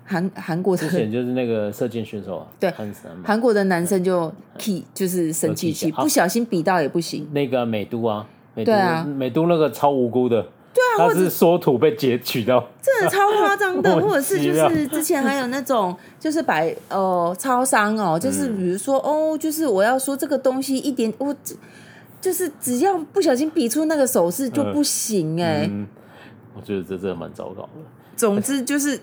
[0.10, 2.74] 韩韩国之前就是那个射箭选手啊，对，
[3.26, 7.28] 韩国的男生就 key 就是生气气，不小心比到也不行。
[7.34, 10.42] 那个美都啊，对啊，美都那个超无辜的，
[10.74, 21.36] 对啊，他是缩土被截取到，真的超夸张的， 或者是就是之前还有那种就是摆哦超商哦，就是比如说哦，就是我要说这个东西一点我
[22.22, 25.70] 就是只要不小心比出那个手势就不行哎，
[26.56, 27.70] 我觉得这真的蛮糟糕的。
[28.16, 28.98] 总之就是。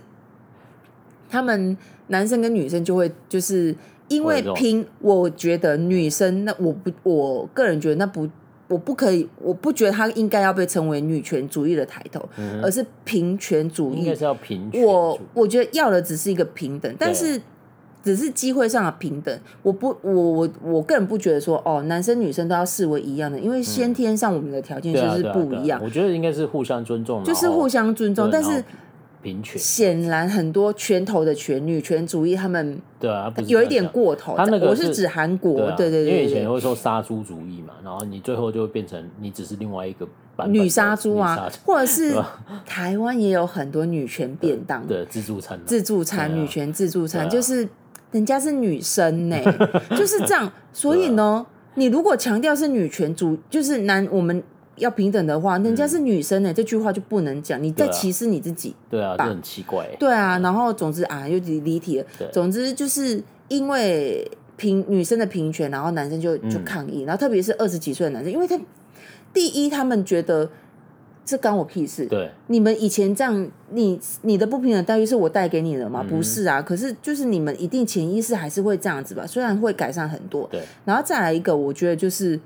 [1.35, 1.77] 他们
[2.07, 3.75] 男生跟女生就会就是
[4.07, 8.29] 因为拼，我觉得女生那我不，我个人觉得那不，
[8.69, 13.99] 我不可以，我不觉得他应该要被称为女权主义的抬头，嗯、而是平权主义。
[13.99, 14.81] 应该是要平权。
[14.85, 17.41] 我我觉得要的只是一个平等，但是
[18.05, 19.37] 只是机会上的平等。
[19.63, 25.81] 我不，我我我个人不觉得说哦，男生女生都要视为一样的，因为先天上我们的条件就是不一样。
[25.83, 28.63] 我觉得应该是互相尊重，就是互相尊重，但是。
[29.57, 34.37] 显然很多拳头的拳女权主义，他们对啊，有一点过头。
[34.37, 40.07] 他那个我是指韩国，对对对，因为以前会说杀猪主义嘛，然后你最后就会变成你只是另外一个
[40.49, 42.15] 女杀猪啊，或者是
[42.67, 47.69] 台湾也有很多女权便当，对自助餐，自助餐女权自助餐，就是
[48.11, 49.39] 人家是女生呢，
[49.97, 50.53] 就是这样。
[50.73, 54.43] 所以呢，你如果强调是女权主，就是男我们。
[54.77, 58.75] 要平等的话，人家是女生呢，这句话就不能讲，你在歧视你自己。
[58.91, 59.89] 对啊，这很奇怪。
[59.99, 62.07] 对啊，然后总之啊，又离离题了。
[62.33, 68.59] 总之就是因为平女生的平权，然后男生就就抗议，然后特别是二十几岁的男生，因为他
[69.33, 70.51] 第一他们觉得
[71.25, 72.07] 这干我屁事。
[72.07, 76.05] 对，你们以前这样，你你的不平等待遇是我带给你的吗？
[76.09, 80.49] 不是啊，可是就是你们一定潜意识还是会这样子吧，虽然会改善很多。
[80.51, 82.41] 对，然后再来一个，我觉得就是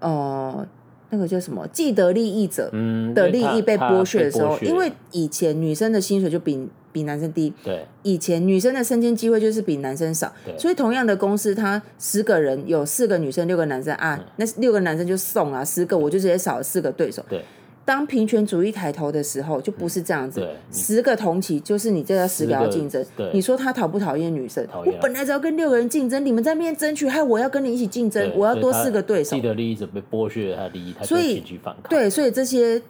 [0.00, 0.66] 呃。
[1.10, 1.66] 那个叫什么？
[1.68, 2.70] 既得利益者
[3.14, 17.44] 的利益被剥削的时候，因为以前女生的薪水就比比男生低，对，以前女生的升迁机会就是比男生少，对，所以同样的公司，他十个人有四个女生，六个男生啊，那六个男生就送啊，十个我就直接少了四个对手，对。
[17.90, 20.46] 当平权主义抬头的时候，就不是这样子。
[20.70, 23.04] 十个同期就是你这要十个要竞争。
[23.32, 24.64] 你说他讨不讨厌女生？
[24.72, 29.34] 我本来只要跟六个人竞争，你们在那边争取，害我要跟你一起竞争，我要多四个对手。
[29.34, 31.42] 记得利益者被剥削他的利益，他所以
[31.88, 32.80] 对，所以这些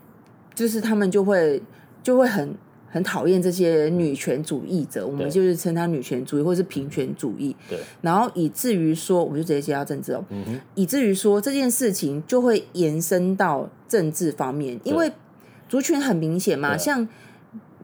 [0.55, 1.63] 就是他们就会
[2.03, 2.55] 就会很。
[2.91, 7.55] 很讨厌这些女权主义者，我们就是称他女权主义或是平权主义。
[7.69, 10.25] 对，然后以至于说，我们就直接接到政治哦。
[10.31, 10.61] 嗯。
[10.75, 15.11] 以至于说这件事情就会延伸到政治方面，因为
[15.69, 17.07] 族群很明显嘛，像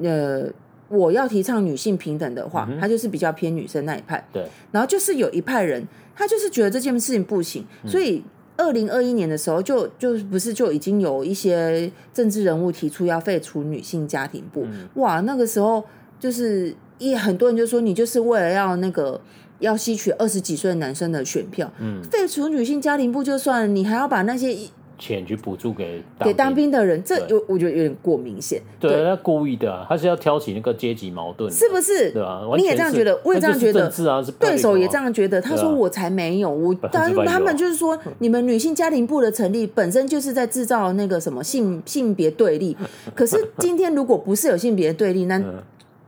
[0.02, 0.50] 呃，
[0.88, 4.26] 我要提倡女性平等的话，他就是比较偏女生那一派。
[4.32, 4.44] 对。
[4.72, 8.24] 然后就是有一派人，他就是觉得这件事情不行，所以。
[8.57, 14.64] 二零二一年的时候就，就就不是就已经有一些政治人物提出要废除女性家庭部。
[14.64, 15.84] 嗯、哇，那个时候
[16.18, 19.20] 就是一很多人就说，你就是为了要那个
[19.59, 24.57] 要吸取二十几岁男生的选票，嗯、废除女性家庭部就算了，你还要把那些
[24.99, 28.61] 钱去补助给给当兵的人，这有我觉得有点过明显。
[28.80, 32.11] 对，他故意的啊，他是要挑起那个阶级矛盾，是不是？
[32.12, 35.40] 对啊，你也这样觉得，我也这样觉得，是啊，是对手也这样觉得。
[35.40, 42.76] 他说我才没有，我 当他们就是说， 你们女性家庭部的成立本身就是在制造那个什么性性别对立。
[43.14, 45.42] 可是今天如果不是有性别对立，那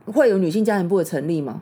[0.05, 1.61] 会有女性家庭部的成立吗？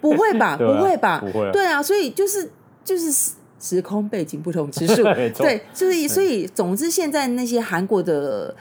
[0.00, 1.50] 不会吧，不会吧，不会。
[1.52, 2.50] 对啊，所以就是
[2.84, 3.32] 就是。
[3.60, 5.02] 时空背景不同之处，
[5.36, 8.54] 对，所以所以总之，现在那些韩国的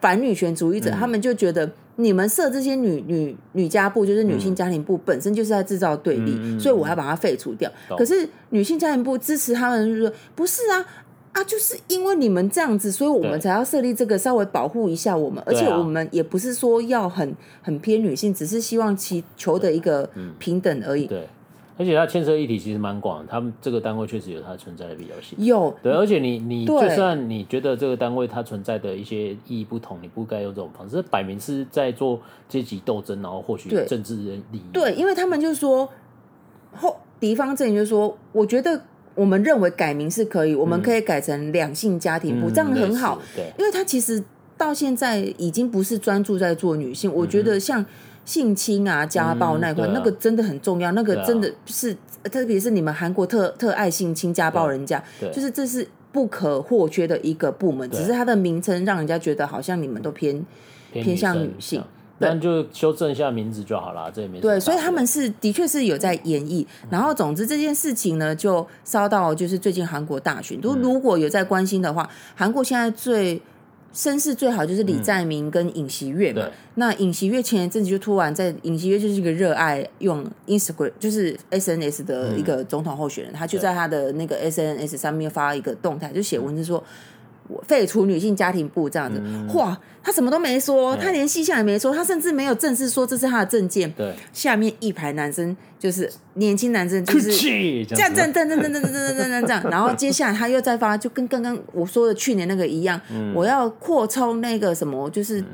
[0.00, 7.70] 反女权主义者，嗯、他们就觉得你们设这些女女女家部，就是女性家庭部，本身就是在制造对立，嗯、所以我要把它废除掉。
[7.90, 10.84] 嗯、可是女性家庭部支持他们，就是说不是啊
[11.32, 20.08] 啊，就是因为你们这样子，所以我们才要设立这个，稍微保护一下我们，而且我们也不是说要很很偏女性，只是希望其求得一个
[20.38, 21.06] 平等而已。
[21.06, 21.26] 对。
[21.78, 25.36] 而且它牵涉议题其实蛮广，他们这个单位确实有它存在的必要性。
[25.44, 32.18] 有对，而且你你就算你觉得这个单位它存在的一些意义不同，你不该用这种方式，摆明是在做
[32.48, 34.62] 阶级斗争，然后获取政治利益。
[34.72, 35.86] 对，因为他们就说
[36.72, 38.82] 后敌方阵营就说，我觉得
[39.14, 43.20] 我们认为改名是可以，我们可以改成两性家庭部，嗯、这样很好。
[43.34, 44.24] 对，因为他其实
[44.56, 47.84] 到现在已经不是专注在做女性，嗯、我觉得像。
[48.26, 50.92] 性侵啊，家暴那一块，嗯啊、那个真的很重要。
[50.92, 55.02] 那个真的是，啊、特别是你们韩国特特爱性侵家暴人家，
[55.32, 57.88] 就是这是不可或缺的一个部门。
[57.88, 60.44] 只是它的名称让人家觉得好像你们都偏
[60.92, 61.80] 偏，偏向女性，
[62.18, 64.10] 那就修正一下名字就好了。
[64.12, 66.66] 这里面对，所以他们是的确是有在演绎。
[66.90, 70.58] 然后总之这件事情呢，就烧到就是最近韩国大选。
[70.60, 73.40] 如如果有在关心的话，韩国现在最。
[73.96, 76.42] 声势最好就是李在明跟尹锡悦嘛。
[76.44, 86.84] 嗯、那尹锡悦前一阵子就突然在，尹锡悦就是一个热爱用 Instagram，就是 SNS 的一个总统候选人，嗯、他就在他的那个 SNS 上面发一个动态，就写文字说。
[87.66, 93.90] 废除女性家庭部这样子，嗯、哇，他什么都没说，他连细项也没说，他甚至没有正式说这是他的证件。
[93.92, 97.32] 对，下面一排男生就是年轻男生，就是
[97.86, 98.82] 这样，这样，这样，这样，这样，这样，
[99.16, 105.44] 这样，这样，然后接下来他又再发，就跟刚刚我说的去年那个一样，嗯、我要扩充那个什么，就是。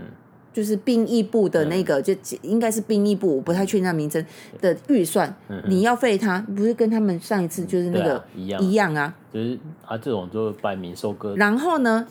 [0.52, 4.22] 嗯就是兵役部的那个，就应该是兵役部，我不太确定那名称
[4.60, 5.34] 的预算。
[5.66, 9.14] 你要废他，不是跟他们上一次就是那个一样一样啊？
[9.32, 11.34] 就是啊，这种就摆明收割。
[11.36, 12.06] 然后呢？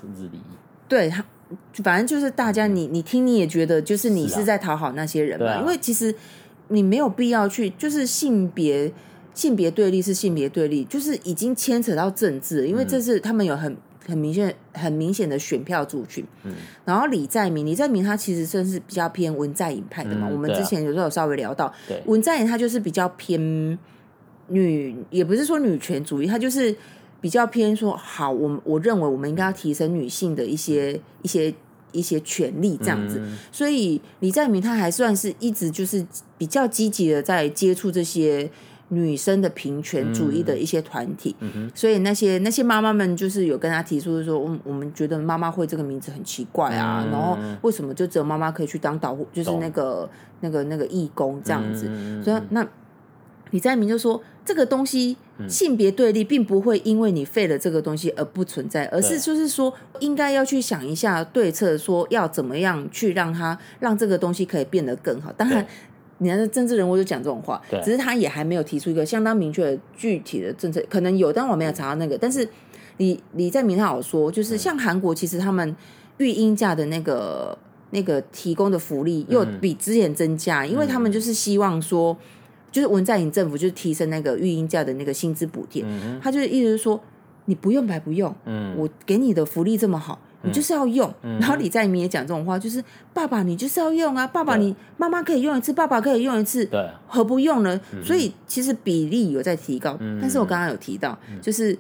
[0.89, 1.23] 对他，
[1.83, 5.59] 反正就是大家，你你听你也觉得，就是你是在讨好那些人嘛？
[5.59, 6.13] 因为其实
[6.69, 8.91] 你没有必要去，就是性别
[9.35, 13.77] 性别对立是性别对立，就是已经牵扯到政治，因为这是他们有很。
[14.12, 16.22] 很明显，很明显的选票族群。
[16.43, 16.51] 嗯，
[16.84, 20.28] 然后李在明，李在明他其实算是比较偏文在寅派的嘛。
[20.30, 23.80] 嗯、我们之前有时候有稍微聊到，对文在寅他就是比较偏
[24.47, 26.76] 女，也不是说女权主义，他就是
[27.22, 31.53] 比较偏说好，我我认为我们应该要提升女性的一些一些
[31.93, 33.20] 一些权利这样子。
[33.24, 36.05] 嗯、所以李在明他还算是一直就是
[36.38, 38.51] 比较积极的在接触这些。
[38.93, 41.33] 女生的平权主义的一些团体，
[41.73, 50.09] 所以那些那些妈妈们就是有跟他提出说，我我们觉得妈妈会这个名字很奇怪啊，嗯、然后为什么就只有妈妈可以去当导护，就是那个
[50.41, 51.87] 那个那个义工这样子？
[51.89, 52.67] 嗯、所以那
[53.51, 55.15] 李在明就说，这个东西
[55.47, 65.31] 性别对立并不会因为你废了这个东西而不存在，而是就是说应该要去想一下对策，说要怎么样去让它让这个东西可以变得更好。
[65.31, 65.65] 当然。
[66.24, 72.15] 你看，政治人物就讲这种话，只是他也还没有提出一个相当明确的具体的政策，可能有，但我没有查到那个。
[72.15, 72.47] 但是
[72.97, 75.76] 李李在明他好说，就是像韩国，其实他们
[76.19, 77.57] 育婴假的那个
[77.89, 82.15] 那个提供的福利又比之前增加，嗯、因为他们就是希望说，
[82.72, 87.01] 就是文在寅政府就是提升那个育婴假的那个薪资补贴，嗯、他就是意思是说，
[87.45, 90.19] 你不用白不用，嗯、我给你的福利这么好。
[90.43, 92.83] 你就是要用，嗯、然后李在明也讲这种话，就是
[93.13, 97.79] 爸爸，你就是要用啊，爸爸你，你妈妈可以用一次，爸爸可以用一次，对，何不用呢？
[97.93, 101.77] 嗯、所以其实比例有在提高，嗯、但是我刚刚有提到，嗯、就是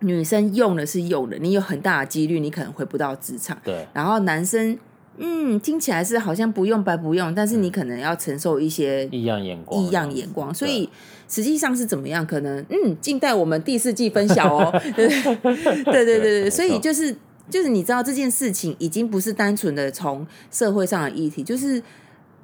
[0.00, 4.76] 女生用的是用的，你有很大的几率你可能回不到职场，对，然后男生，
[5.18, 10.88] 嗯，听起来是好像不用白不用，但是你可能要承受一些异样眼光，异样眼光，所以
[11.28, 12.26] 实际上是怎么样？
[12.26, 15.06] 可能，嗯，静待我们第四季分晓哦， 对
[15.84, 17.14] 对对 对，所以就是。
[17.50, 21.82] 就是你知道这件事情已经不是单纯的从社会上的议题，就是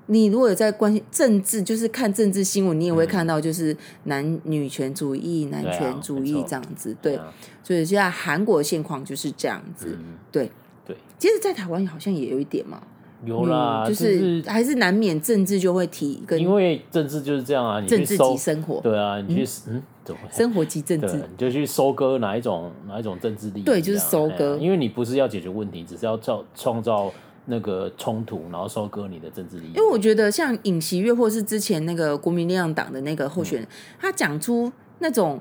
[0.06, 6.96] 你如果有在关心政治，就是看政治新闻，你也会看到就是男女权主义、男权主义这样子。
[7.00, 7.18] 对，
[7.62, 9.98] 所以现在韩国的现况就是这样子。
[10.30, 10.50] 对
[10.86, 12.82] 对，其实，在台湾好像也有一点嘛，
[13.24, 27.12] 有啦，就是还是难免政治就会提跟，因为政治就是这样啊，你政治及生活，对啊，你去嗯，怎么生活及政治，你就去收割哪一种哪一种政治利益，对，就是收割，因为你不是要解决问题，只是要造创造
[27.46, 29.68] 那个冲突，然后收割你的政治利益。
[29.68, 33.68] 因为我觉得像尹锡悦或是之前那个国民力量党的那个候选人，
[33.98, 35.40] 他讲出那种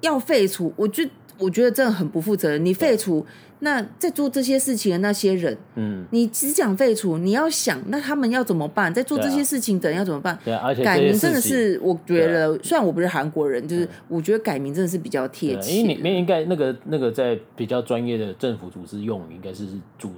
[0.00, 1.08] 要废除，我觉
[1.38, 3.26] 我觉得真的很不负责任，你废除。
[3.62, 8.92] 那在做这些事情的那些人，嗯，你只讲废除，你要想那他们要怎么办？
[8.92, 10.38] 在做这些事情的人要怎么办？
[10.42, 15.72] 对啊，而且改名真的是，我觉得虽然我不是韩国人，就是我觉得改名真的是比较贴切。
[15.72, 19.66] 因为里面应该那个那个在比较专业的政府组织用语，应该是
[19.98, 20.10] 组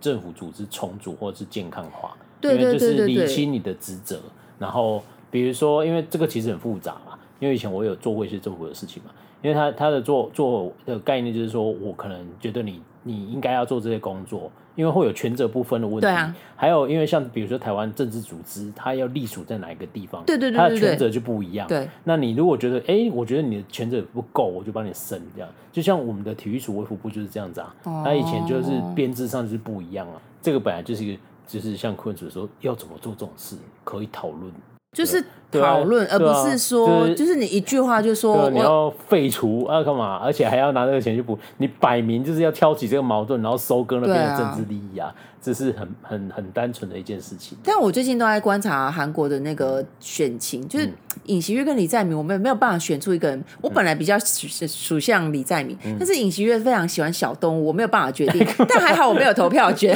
[0.00, 4.20] 政府组织重组或者是健康化，对对对对对，就是理清你的职责。
[4.58, 9.10] 然后比如说，因为这个其实很复杂嘛，因为以前我有做过一些政府的事情嘛。
[9.44, 16.00] 因为他他的做做的概念就是说，我可能觉得你你应该要做这些工作，因为会有权责不分的问题。
[16.00, 16.34] 对啊。
[16.56, 21.68] 还有，因为像比如说台湾政治组织，它要隶属在哪一个地方，对对对，它的权责就不一样。
[21.68, 21.86] 对。
[22.04, 25.50] 那你如果觉得，哎，我觉得你的权责不够，我就帮你升这样。
[25.70, 27.74] 就像我们的体育署卫福部就是这样子啊。
[27.84, 28.02] 哦。
[28.02, 30.14] 他以前就是编制上就是不一样啊。
[30.40, 34.50] 这个本来就是一个，就是像坤主说要怎么做这种事，可以讨论。
[34.94, 40.16] 就是讨论，而不是说，就是你一句话就说你要废除啊干嘛？
[40.22, 45.14] 而且还要拿这个钱去补，你摆明就是要挑起这个矛盾，然后收割那边的政治利益啊。
[45.44, 47.58] 这是很很很单纯的一件事情。
[47.62, 50.88] 但我最近都在观察韩国的那个选情，就是
[51.26, 53.44] 尹锡悦跟李在明，我们没有办法选出一个人。
[53.60, 58.46] 我本来比较属属向李在明，但是尹锡悦非常喜欢小动物，我没有办法决定。
[58.66, 59.94] 但还好我没有投票权。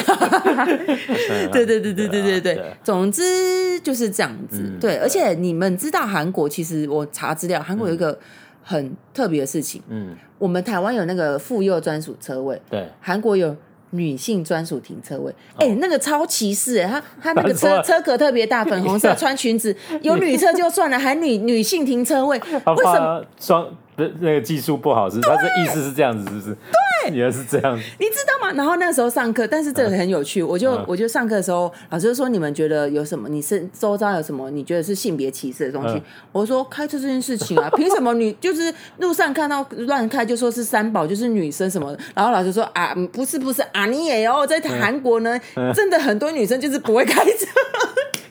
[1.50, 4.70] 对对对对对对对，总之就是这样子。
[4.78, 8.18] 对，而且你们知道韩国，其实我查资料，韩国有一个
[8.62, 9.80] 很特别的事情。
[9.88, 13.56] 嗯，我们台湾有那个妇幼专属车位，对，韩国有。
[13.90, 23.24] 女性专属停车位，哎、欸，那个超歧视哎、欸，他他那个车车壳特别大，粉红色， 穿裙子，有女车就算了，还女 女性停车位，为什么？
[23.40, 23.64] 双
[23.96, 25.20] 的那个技术不好是？
[25.20, 26.54] 他的意思是这样子，是不是？
[26.54, 26.78] 对，
[27.12, 27.82] 原来是这样子。
[27.98, 28.52] 你知道吗？
[28.54, 33.28] 然后那时候上课，但是这个很有趣，我就我就上课的时候，老师就说，你们觉得有什么？
[33.28, 34.50] 你是周遭有什么？
[34.50, 36.02] 你觉得是性别歧视的东西？
[36.32, 41.96] 我说开车这件事情啊， 凭什么你就是路上看到乱开就说是三宝，就是女生什么？
[42.14, 45.38] 然后老师说啊，不是不是啊，你也哦，在韩国呢，
[45.74, 47.46] 真的很多女生就是不会开车。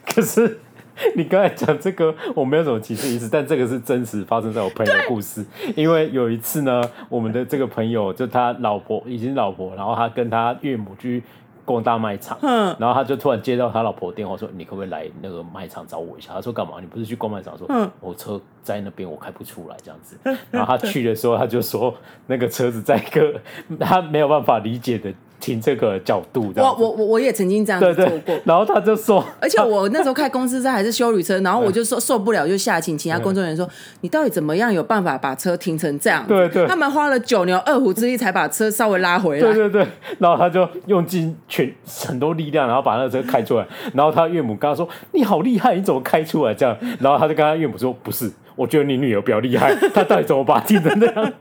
[0.16, 0.60] 可是。
[1.16, 5.46] 你刚才讲这个，我没有什么歧视意思，但这个是真实发生在我朋友的故事。
[5.76, 11.24] 因为有一次呢，我们的这个朋友就他老婆已经老婆，然后他跟他岳母去
[11.66, 16.76] 逛大卖场，嗯，然后他就突然接到他老婆电话说：“你可不可以来那个卖场找我一下？”他说：“干嘛？
[16.80, 20.18] 你不是去逛卖场？”说：“嗯，我车在那边，我开不出来这样子。
[20.50, 21.94] ”然后他去的时候，他就说
[22.26, 23.40] 那个车子在一个
[23.80, 25.14] 他没有办法理解的。
[25.40, 33.68] 停这个角度，我我我我也曾经这样子做过，然后他就说， 而且我那时候开公司车还是修旅车， 然后我就说受不了，就下请其他工作人员说，
[34.02, 36.26] 你到底怎么样有办法把车停成这样？
[36.28, 39.42] 对对，他们花了九牛二虎之力才把车稍微拉回来。
[39.42, 39.88] 对对对，
[40.20, 43.66] 然后他就用尽全很多力量，然后把那个车开出来。
[43.94, 51.34] 然后他岳母跟他说：“你好厉害，你怎么开出来这样？”然后他就跟他岳母说：“不是，我觉得你女儿比较厉害，她到底怎么把它停成这样？”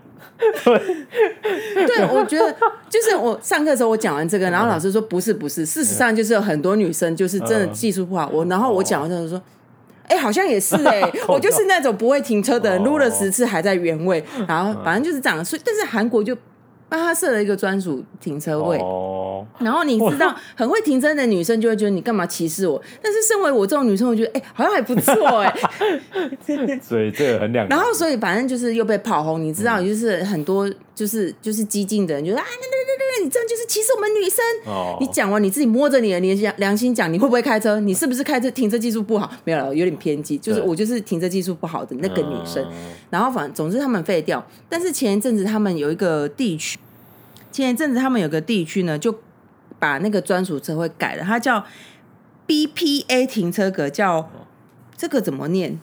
[0.65, 0.79] 对，
[1.87, 2.55] 对，我觉得
[2.89, 8.29] 就是我上课的时候，我讲完这个，然后老师说不是不是，事实上就是有很多女生就是真的技术不好。
[8.33, 9.41] 我然后我讲完之后说，
[10.09, 15.45] 哎，好像也是 哎，我就是那种不会停车的人，撸了十次还在原位，然后反正就是这样。
[15.45, 16.37] 所以，但是韩国就。
[16.89, 19.45] 帮他设了一个专属停车位，oh.
[19.59, 22.81] 然后你知道 很会停车的女生就会觉得你干嘛歧视我？
[23.03, 26.79] 但是身为我这种女生，我觉得哎、欸，好像还不错哎、欸。
[26.81, 27.67] 所以这个很两。
[27.69, 34.43] 然后所以反正就是又被炮轰，你知道，就是很多就是就是激进的人就说啊，那那那那，你这样就是歧视我们女生。
[34.65, 34.99] Oh.
[34.99, 37.79] 你讲完你自己摸着你的良良心讲，你会不会开车？
[37.79, 39.31] 你是不是开车停车技术不好？
[39.45, 42.65] 没有了，有点偏激，就是我就是停车技术不好的那个女生。
[42.65, 42.73] 对
[43.11, 46.79] 然后反正总之他们废掉，但是前一阵子他们有一个地区。
[47.53, 49.15] 前一阵子，他们有个地区呢，就
[49.79, 51.65] 把那个专属车位改了，它叫
[52.47, 54.31] BPA 停车格，叫
[54.97, 55.79] 这个怎么念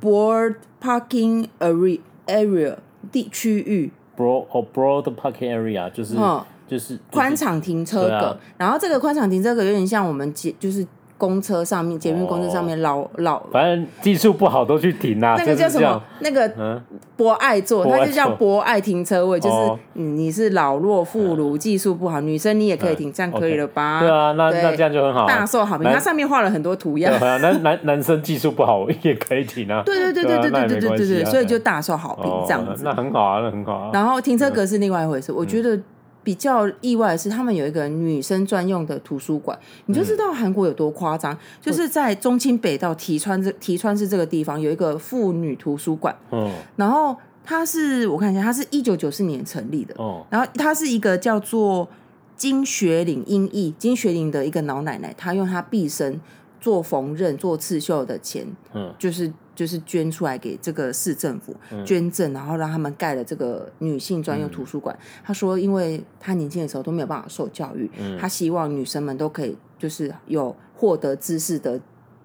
[0.00, 2.76] ？Broad Parking Area Area
[3.10, 3.92] 地区域。
[4.16, 8.26] Broad or，Broad Parking Area 就是、嗯、就是宽敞停车格。
[8.26, 10.86] 啊、然后这个宽敞停车格有点像我们就是。
[11.22, 15.36] 公车上面，捷运公车上面老老，反正技术不好都去停啊。
[15.38, 16.02] 那个叫什么？
[16.18, 16.82] 那个
[17.16, 19.56] 博爱座，它就叫博爱停车位，就是
[19.92, 24.00] 你是老弱妇孺，技术不好，女生你也可以停，这样可以了吧？
[24.00, 25.88] 对啊，那那这样就很好，大受好评。
[25.88, 27.16] 它上面画了很多图样。
[27.16, 29.84] 对啊，男男男生技术不好也可以停啊。
[29.86, 32.82] 对对对对对对对对对对，所以就大受好评这样子。
[32.84, 33.90] 那很好啊，那很好啊。
[33.92, 35.78] 然后停车格是另外一回事，我觉得
[36.22, 51.88] 比较意外的是，他们有一个女生专用的图书馆，你就知道韩国有多夸张，嗯、就是在中清北道提川这提川市这个地方有一个妇女图书馆，嗯，然后它是我看一下，它是一九九四年成立的，哦，然后它是一个叫做
[52.36, 56.20] 金学岭英译金学岭的一个老奶奶，她用她毕生
[56.62, 59.30] 做缝纫、做刺绣的钱，嗯，就是。
[59.54, 61.54] 就是捐出来给这个市政府
[61.84, 64.98] 捐赠，然后让他们盖了这个女性专用图书馆。
[65.22, 71.78] 他说，因为他年轻的时候都没有办法受教育，嗯他希望女生们都可以就是有获得知识的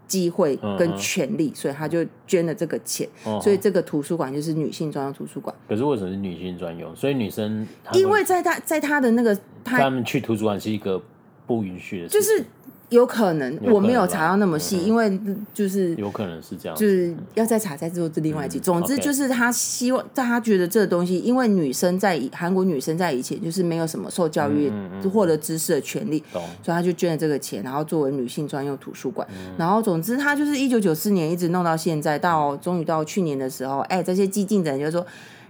[0.08, 3.08] 机会跟权利，所以他就捐了这个钱。
[3.42, 5.54] 所以这个图书馆就是女性专用图书馆。
[5.68, 6.96] 可是为什么是女性专用？
[6.96, 11.00] 所以女生因为在他在他的那个他们去图书馆是一个
[11.46, 12.42] 不允许的，就是。
[12.90, 15.20] 有可能我没有查到那么细，因为
[15.54, 18.60] 就是有可能是这样，就是要再查再做这另外一集。
[18.60, 24.72] 总之就是他希望，但他觉得这个东西，因为女生在韩国女生在以前就是没有什么受教育、
[25.12, 29.28] 获得知识的权利，所以他就捐了这个钱，然后作为女性专用图书馆。
[29.58, 35.06] 然后总之他就是一九九四年一直弄到现在，到终于到去年的时候，哎，这些激进的人就说。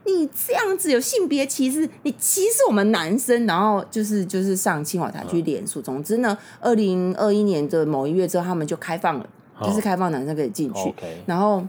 [0.08, 5.80] 你这样子有性别歧视，你歧视我们男生，然后就是就是上清华台去联署。
[5.80, 9.30] 总之呢，二零二一年的某一月之后，他们就开放了，
[9.62, 10.94] 就是开放男生可以进去，
[11.28, 11.64] 然后。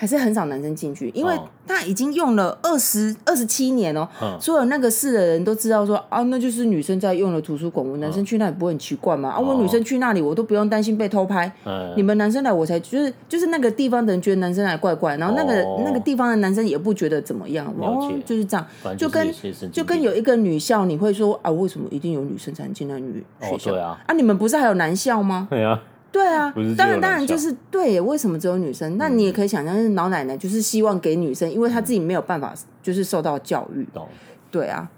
[0.00, 9.28] 还是很少男生进去，因为他已经用了二十二十七年哦、喔，嗯、所有那个市的人都知道说啊，那就是女生在用的图书馆，我男生去那里不会很奇怪吗？
[9.28, 19.34] 嗯、啊，我女生去那里我都不用担心被偷拍，嗯、你们男生来我才就是就是那个地方的人觉得男生来怪怪，然后那个、哦、那个地方的男生也不觉得怎么样，哦，就是这样，就，就跟
[19.70, 23.74] 就跟有一个女校，你会说啊，为什么一定有女生才能进那女学校？
[23.76, 25.46] 啊，啊，你们不是还有男校吗？
[25.50, 25.78] 对啊。
[26.12, 28.96] 对啊，当然当然就是对，为什么只有女生？
[28.98, 32.52] 那你也可以想象，是老奶奶就是希望给女生，因为她自己没有办法，
[32.82, 33.86] 就是受到教育。
[33.92, 34.08] 懂？
[34.50, 34.90] 对啊，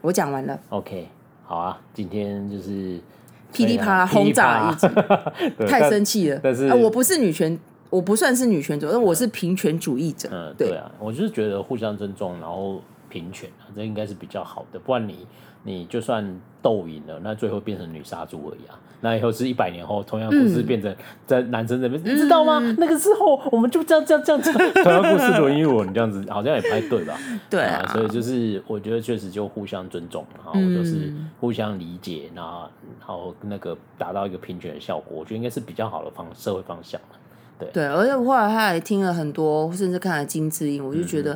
[0.00, 0.58] 我讲完了。
[0.70, 1.08] OK，
[1.44, 2.98] 好啊，今天就是
[3.52, 4.88] 噼里啪啦轰炸一集，
[5.68, 6.40] 太生气了。
[6.42, 7.58] 但是我不是女权，
[7.90, 10.28] 我不算是女权主义，我是平权主义者。
[10.32, 14.78] 嗯，对啊，我就是觉得互相尊重，然后平权啊，这应该是比较好的。
[14.78, 15.26] 不然你
[15.62, 16.24] 你就算
[16.64, 18.80] 斗赢了，那最后变成女杀猪而已啊。
[19.02, 20.96] 那以后是一百年后，同样故事变成
[21.26, 22.58] 在男生这边，嗯、你知道吗？
[22.62, 24.50] 嗯、那个时候我们就这样这样这样子，
[24.82, 27.18] 同样故事轮一轮，你这样子好像也不太对吧？
[27.50, 32.60] 对啊，啊，所以就是我觉得确实就互相尊重，然后就是互相理解，然后
[32.98, 36.98] 然后那个达到一个平权的效果，我觉得应该是比较好的方社会方向。
[37.58, 41.34] 对对，而且我后来他还听了很多，甚至看了金智英，我就觉得，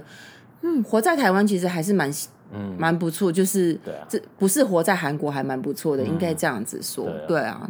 [0.63, 2.11] 嗯，嗯，活在台湾其实还是蛮。
[2.53, 7.69] 嗯，蛮不错，就是对啊，这不是活在韩国还蛮不错的，应该这样子说，对啊，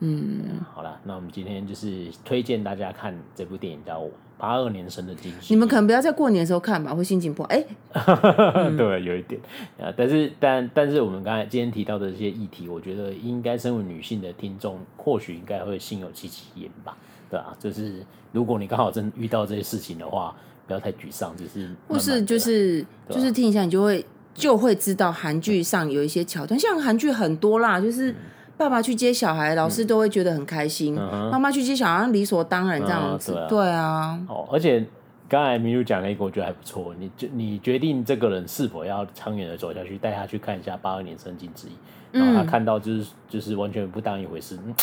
[0.00, 4.00] 嗯，好了，那我们今天就是推荐大家看这部电影叫
[4.38, 7.48] 《八二年生的惊喜》，你们可能不要在过年的时候看吧，会心情不好。
[7.50, 7.62] 哎，
[8.78, 9.38] 对，有一点
[9.78, 16.96] 啊，但是但但是我们刚才今天提到的这些议题，我觉得应该身为女性的听众，或许应该会心有戚戚焉吧，
[17.28, 17.96] 对啊，就是
[18.32, 20.34] 如果你刚好真遇到这些事情的话，
[20.66, 24.06] 不要太沮丧，就是或是就是就是听一下，你就会。
[24.34, 28.14] 就会知道韩剧上有一些桥段，像韩剧很多啦，就是
[28.56, 30.94] 爸爸去接小孩，老师都会觉得很开心；
[31.30, 33.36] 妈妈去接小孩，理所当然这样子。
[33.48, 34.18] 对啊。
[34.28, 34.86] 哦，而且
[35.28, 36.94] 刚才明如讲了一个，我觉得还不错。
[36.98, 44.74] 你决你决定这个人是否要长远的走下去，带他去看一下《八二年生金智英》，然后他看到就是就是完全不当一回事，嗯，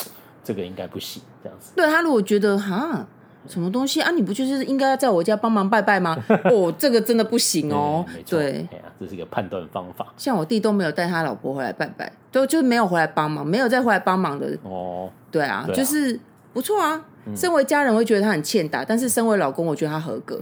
[0.44, 1.74] 这个应该不行，这样子。
[1.76, 3.06] 对，他如果觉得哈。
[3.48, 4.12] 什么东西啊？
[4.12, 6.18] 你不就是应该在我家帮忙拜拜吗？
[6.52, 8.06] 哦，这个真的不行哦。
[8.30, 8.68] 对，
[9.00, 10.06] 这是一个判断方法。
[10.18, 14.58] 像我弟都没有带他老婆回来拜拜，都就是没有回来帮忙，没有再回来帮忙的。
[14.64, 16.20] 哦，对啊，就是
[16.54, 17.04] 不错啊。
[17.36, 20.40] 身为家人会觉得他很欠打，但是身为老公，我觉得他合格。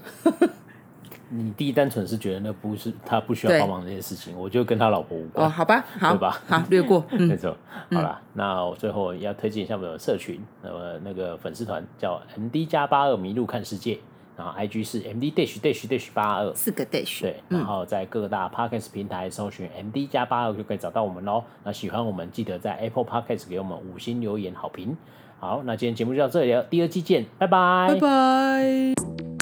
[1.30, 5.46] 你第一单纯是觉得那不是他不需要帮忙这些事情，我就跟他老婆无关。
[5.46, 6.42] 哦，好吧，好对吧？
[6.48, 7.04] 好，略过。
[7.18, 7.56] 没错。
[7.92, 14.00] 好了，那我最后要推荐一下我们的社群，那么那个粉丝团叫 M D 加八二迷路看世界，
[14.38, 17.22] 然后 I G 是 M D dash dash dash 八二四个 dash。
[17.22, 21.44] 对，然后在各大 Podcast 平台搜寻 M D 加八二就可以找到我们喽。
[21.64, 24.96] 那喜欢我们记得在 Apple Podcast 给我们五星留言好评。
[25.40, 29.35] 好，那今天节目就到这里了，第二季见，拜拜，拜拜。